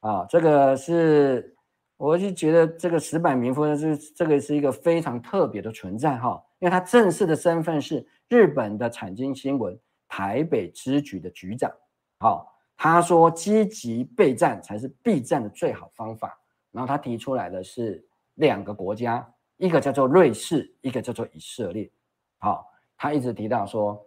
[0.00, 1.56] 啊，这个是，
[1.96, 9.78] 我就觉得这个石板明夫呢，是这个是一个非常特别的存在哈，因为他正式的身份是日本的产经新闻
[10.08, 11.72] 台北支局的局长，
[12.18, 16.36] 好，他说积极备战才是避战的最好方法，
[16.76, 21.90] 然后他提出来的是两个国家，一个叫做瑞士，一个叫做以色列，
[22.38, 24.00] 好，他一直提到说。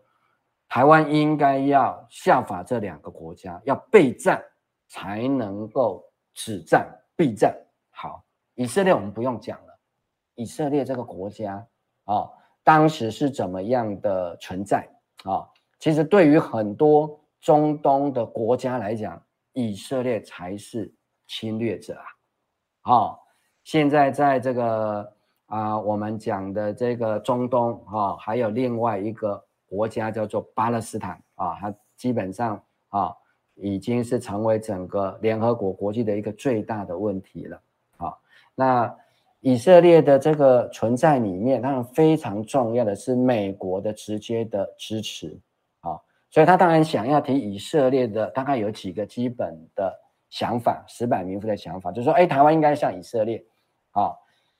[0.71, 4.39] 台湾应该要效法这两个国家，要备战
[4.87, 6.05] 才能够
[6.35, 7.57] 止战避战。
[7.89, 9.79] 好，以色列我们不用讲了，
[10.35, 11.55] 以色列这个国家
[12.03, 12.31] 啊、哦，
[12.63, 14.87] 当时是怎么样的存在
[15.23, 15.43] 啊、
[15.79, 19.19] 其实对于很多中东的国家来讲，
[19.53, 20.93] 以色列才是
[21.25, 22.05] 侵略者啊。
[22.89, 23.17] 哦，
[23.63, 25.13] 现在在这个
[25.45, 29.43] 啊、我们讲的这个中东啊、哦，还有另外一个。
[29.71, 33.15] 国家叫做巴勒斯坦啊，它基本上啊
[33.53, 37.61] 已经是成为整个联合国国际的一个最大的问题了
[37.97, 38.11] 啊。
[38.55, 38.91] 那
[39.41, 45.39] 以色列的这个存在里面，当然非常重要的是美国的直接的支持，
[45.81, 49.95] 啊，所以他当然想要提以色列的大概有几个基本的
[50.29, 53.43] 想法，石板民夫的想法就是说，哎，台湾应该像以色列，
[53.91, 54.13] 啊，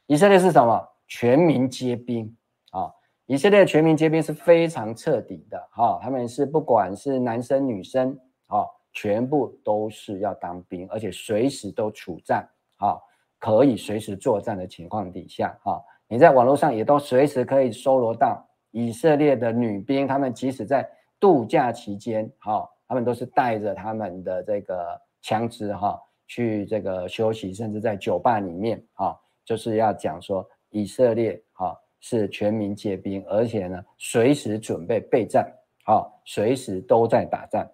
[0.07, 0.87] 以色列是什么？
[1.07, 2.35] 全民皆兵，
[2.71, 2.91] 啊，
[3.25, 12.47] 以色列全民皆兵是非常彻底的，哈，他们是不管是男生女生，啊，全部都是要当兵，而且随时都处战，
[12.77, 12.99] 啊。
[13.41, 20.85] 可以随时作战的情况底下，哈，你在网络上也都随时可以搜罗到以色列的女兵，她们即使在
[21.21, 35.51] 度假期间，哈，她们都是带着他们的这个枪支，哈，去这个休息，甚至在酒吧里面，啊，就是要讲说以色列，啊，是全民皆兵，而且呢，随时准备备战，
[35.85, 37.69] 啊，随时都在打仗。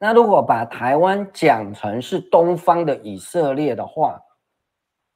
[0.00, 4.20] 那如果把台湾讲成是东方的以色列的话，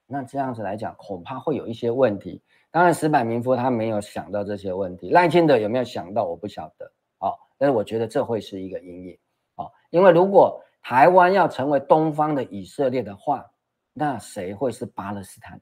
[0.07, 2.43] 那这样子来讲，恐怕会有一些问题。
[2.71, 6.93] 当然，石柏明夫他没有想到这些问题，赖清德有没有想到，我不晓得。
[7.21, 9.19] 哦，但是我觉得这会是一个阴影。
[9.55, 13.45] 哦，因为如果台湾要成为东方的以色列的话，
[13.93, 15.61] 那谁会是巴勒斯坦？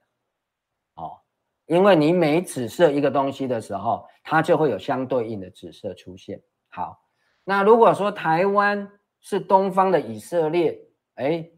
[0.94, 1.18] 哦，
[1.66, 6.40] 因为你每紫色一个东西的时候，它就会有相对应的紫色出现。
[6.68, 7.00] 好，
[7.44, 8.90] 那如果说台湾
[9.20, 10.78] 是东方的以色列，
[11.14, 11.48] 哎，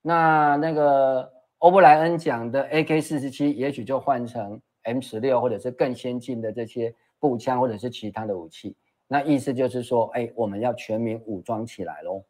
[0.00, 1.30] 那那个。
[1.62, 8.76] 欧布莱恩讲的 AK 四十七，也许就换成 M 十六，或者是更先进的这些步枪，或者是其他的武器。
[9.06, 12.24] 那意思就是说，哎，我们要全民武装起来喽。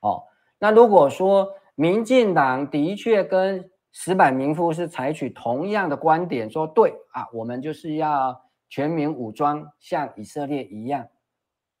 [0.00, 0.22] 哦，
[0.58, 11.08] 那如果说民进党的确跟石柏明夫是采取同样的观点，说对啊，我们就是要全民武装，像以色列一样。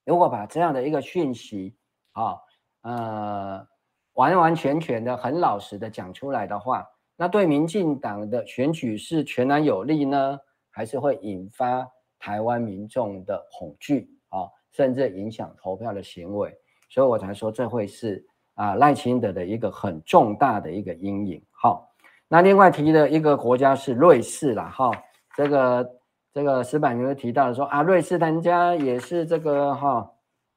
[0.04, 1.76] 如果把这样的一个讯息，
[2.12, 2.38] 啊，
[2.82, 3.66] 呃，
[4.14, 10.38] 完完全全的、很老实的讲出来的话，那对民进党的选举是全然有利呢，
[10.70, 11.86] 还是会引发
[12.18, 16.56] 台湾民众的恐惧啊，甚至影响投票的行为？
[16.88, 18.24] 所以我才说这会是
[18.54, 21.42] 啊赖清德的一个很重大的一个阴影。
[21.50, 21.90] 好，
[22.28, 24.90] 那另外提的一个国家是瑞士啦，哈，
[25.36, 25.90] 这个
[26.32, 30.10] 这个石柏明夫提到说啊，瑞士人家也是这个哈，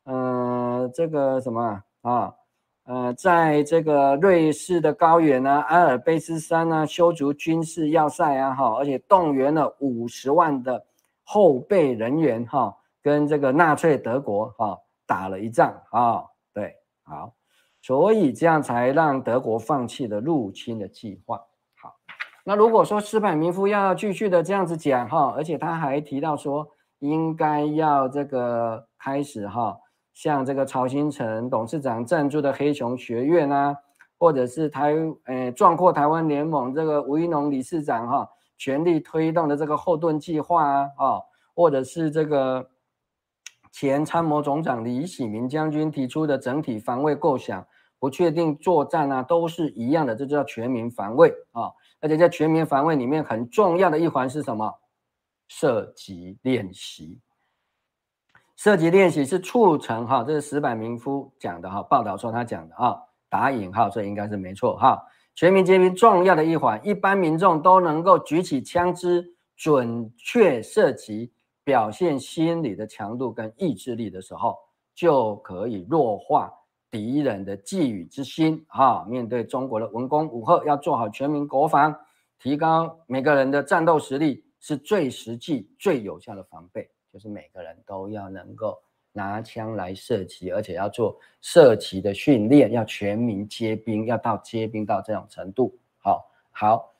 [0.06, 2.34] 嗯、呃，这个什么啊？
[2.86, 10.84] 呃，在这个瑞士的高原啊，阿尔卑斯山啊，修筑军事要塞啊，哈，而且动员了五十万的
[11.24, 14.78] 后备人员，哈，跟这个纳粹德国，哈，
[15.12, 17.34] 打了一仗啊，对，好，
[17.82, 21.36] 所以这样才让德国放弃了入侵的计划。
[21.82, 21.94] 好，
[22.46, 26.66] 那如果说石柏明夫要继续的这样子讲，哈，而且他还提到说，
[27.00, 29.78] 应该要这个开始，哈。
[30.14, 33.76] 像这个曹兴诚董事长赞助的黑熊学院啊，
[34.18, 34.96] 或者是台
[35.26, 41.20] 诶壮阔台湾联盟这个吴一农理事长哈、全力推动的这个后盾计划啊，啊，
[41.54, 42.70] 或者是这个
[43.72, 47.66] 前参谋总长李喜明将军提出的整体防卫构想，
[48.00, 51.72] 不确定作战啊，都是一样的，这叫全民防卫啊。
[52.00, 54.80] 而且在全民防卫里面很重要的一环是什么？
[55.48, 57.20] 射击练习。
[58.56, 62.96] 射击练习是促成哈，这是石柏明夫讲的哈，报道说他讲的啊，
[63.30, 65.02] 打引号，这应该是没错哈。
[65.34, 71.32] 全民皆兵重要的一环，一般民众都能够举起枪支，准确射击，
[71.64, 74.58] 表现心理的强度跟意志力的时候，
[74.96, 76.52] 就可以弱化
[76.90, 79.06] 敌人的觊觎之心哈。
[79.08, 81.96] 面对中国的文攻武吓，要做好全民国防，
[82.40, 86.90] 提高每个人的战斗实力，是最实际、最有效的防备。
[87.14, 88.82] 就是每个人都要能够
[89.12, 95.78] 拿枪来射击，而且要做射击的训练，要全民皆兵，要到皆兵到这种程度。
[96.00, 96.91] 好，好。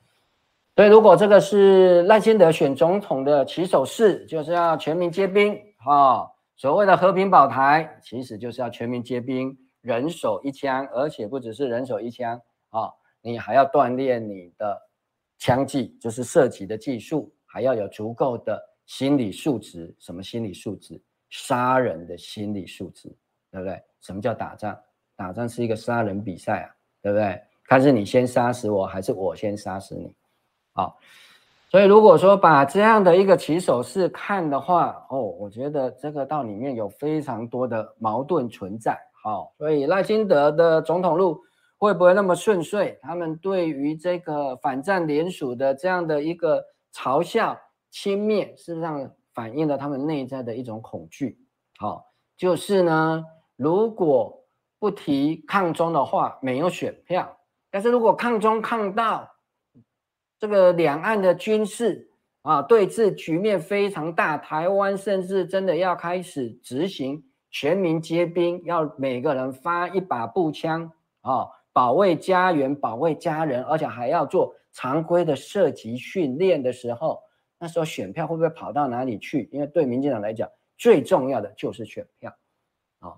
[0.74, 5.58] 所以如果这个是赖清德选总统的起手式，就是要全民皆兵。
[5.78, 14.80] 哈，所谓的和平保台，其实就是要全民皆兵，人手一枪，而且不只是人手一枪啊，你还要锻炼你的
[15.38, 18.60] 枪技，就是射击的技术，还要有足够的。
[18.84, 21.00] 心理素质，什么心理素质？
[21.30, 23.08] 杀人的心理素质，
[23.50, 23.80] 对不对？
[24.00, 24.78] 什么叫打仗？
[25.16, 26.68] 打仗是一个杀人比赛啊，
[27.00, 27.40] 对不对？
[27.64, 30.14] 看是你先杀死我，还是我先杀死你？
[30.72, 30.98] 好，
[31.70, 38.98] 所以如果说把这样的一个起手式看的话，哦，我觉得这个道里面有非常多的矛盾存在。
[39.22, 41.40] 好，所以赖清德的总统路
[41.78, 42.98] 会不会那么顺遂？
[43.02, 46.64] 他们对于这个反战联署的这样的一个
[46.94, 47.58] 嘲笑。
[47.90, 51.38] 轻蔑事实上反映了他们内在的一种恐惧。
[51.76, 52.06] 好，
[52.38, 53.22] 就是呢，
[53.54, 54.42] 如果
[54.78, 57.22] 不提抗中的话，没有选票；
[57.70, 59.28] 但是如果抗中抗到
[60.42, 70.90] 这个两岸的军事啊对峙局面非常大，台湾甚至真的要开始执行全民皆兵，要每个人发一把步枪
[71.20, 77.22] 啊，保卫家园、保卫家人，而且还要做常规的射击训练的时候，
[77.56, 79.48] 那时候选票会不会跑到哪里去？
[79.52, 82.34] 因为对民进党来讲，最重要的就是选票
[82.98, 83.14] 啊，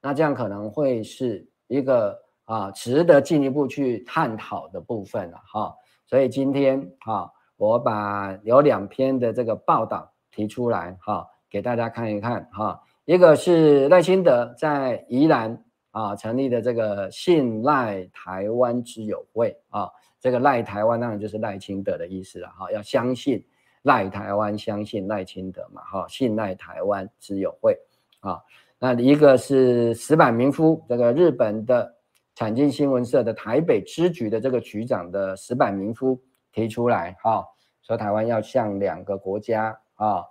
[0.00, 5.76] 那这样可能会是一个啊值得进一步去探讨的部分了哈。
[6.12, 12.78] 所以今天啊，我把有两篇的这个报道提出来哈，给大家看一看哈。
[13.06, 19.88] 一个是赖清德在宜兰啊成立的这个信赖台湾之友会啊，
[20.20, 23.42] 这个赖台湾当然就是赖清德的意思了哈，要相信
[23.80, 27.74] 赖台湾，相信赖清德嘛哈，信赖台湾之友会
[28.20, 28.38] 啊。
[28.78, 31.94] 那一个是石坂民夫，这个日本的。
[32.34, 36.18] 产经新闻社的台北支局的这个局长的石坂民夫
[36.50, 37.44] 提出来，哈，
[37.82, 40.24] 说台湾要向两个国家啊，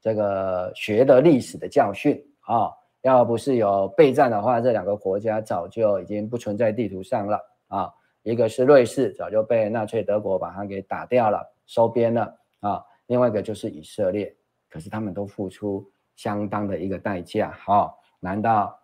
[0.00, 2.70] 这个学得历史的教训啊，
[3.02, 7.92] 要不是有备战的话，这两个国家早就已经不存在地图上了啊。
[8.22, 12.84] 一个是瑞士，早就被纳粹德国把它给打掉了，收编了啊。
[13.06, 14.32] 另外一个就是以色列，
[14.70, 15.84] 可是他们都付出
[16.14, 18.77] 相当的一个代价，哈，难道？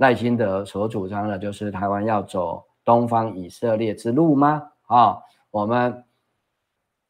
[0.00, 4.72] 赖清德所主张的就是台湾要走东方以色列之路吗？
[4.86, 5.18] 啊，
[5.50, 6.02] 我们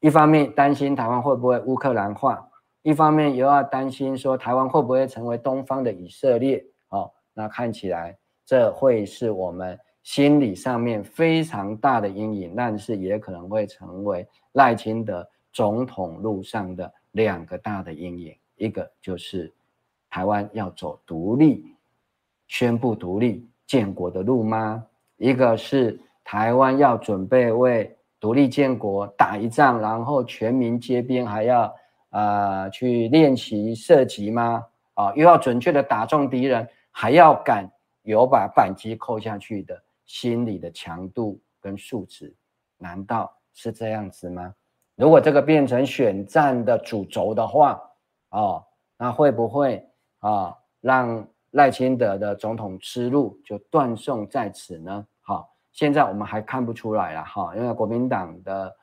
[0.01, 2.45] 一方面担心台湾会不会乌克兰化，
[2.81, 6.61] 一方面又要担心说台湾会不会成为东方的以色列？
[6.89, 19.53] 哦，那看起来这会是我们心理上面非常大的阴影，但是也可能会成为赖清德总统路上的两个大的阴影，一个就是
[20.09, 21.73] 台湾要走独立。
[22.51, 24.85] 宣布独立建国的路吗？
[25.15, 31.73] 一个是台湾要准备为独立建国打一仗，然后全民皆兵，还要
[32.09, 34.65] 呃去练习射击吗？
[34.95, 37.65] 啊，又要准确的打中敌人，还要敢
[38.01, 42.35] 有把扳机扣下去的心理的强度跟素质，
[42.77, 44.53] 难道是这样子吗？
[44.97, 47.81] 如果这个变成选战的主轴的话，
[48.31, 48.61] 哦，
[48.97, 49.81] 那会不会
[50.19, 51.25] 啊让？
[51.51, 55.05] 赖清德的总统之路就断送在此呢？
[55.21, 58.73] 好，现在我们还看不出来了哈，因为国民党的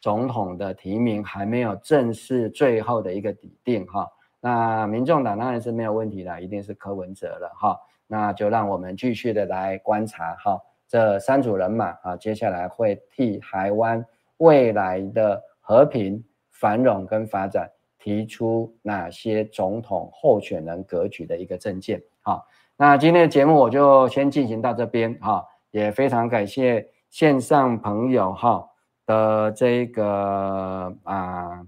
[0.00, 4.10] 总统的提名还没有正式最后的一个底定哈。
[4.38, 7.78] 那民众党当然是没有问题的，一定是柯文哲了哈。
[8.06, 14.04] 那就让我们继续的来观察哈，这三组人马啊，接下来会替台湾
[14.38, 22.02] 未来的和平、繁荣跟发展提出哪些总统候选人格局的一个政见。
[22.22, 22.46] 好，
[22.76, 28.68] 那今天的节目我就先进行到这边哈，也非常感谢线上朋友哈
[29.06, 31.66] 的这个啊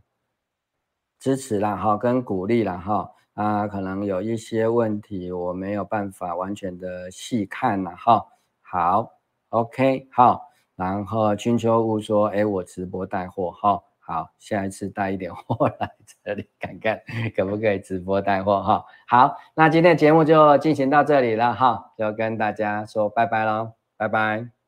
[1.18, 8.26] 支持啦哈跟鼓励啦哈啊，可能有一些问题我没有办法完全的细看了哈。
[8.60, 9.10] 好
[9.48, 13.82] ，OK 好，然后君秋乌说，哎，我直播带货哈。
[14.12, 15.90] 好，下一次带一点货 来
[16.22, 17.00] 这里看看，
[17.34, 18.84] 可不可以直播带货哈？
[19.08, 24.61] 好，那今天的节目就进行到这里了哈，就跟大家说拜拜喽，拜拜。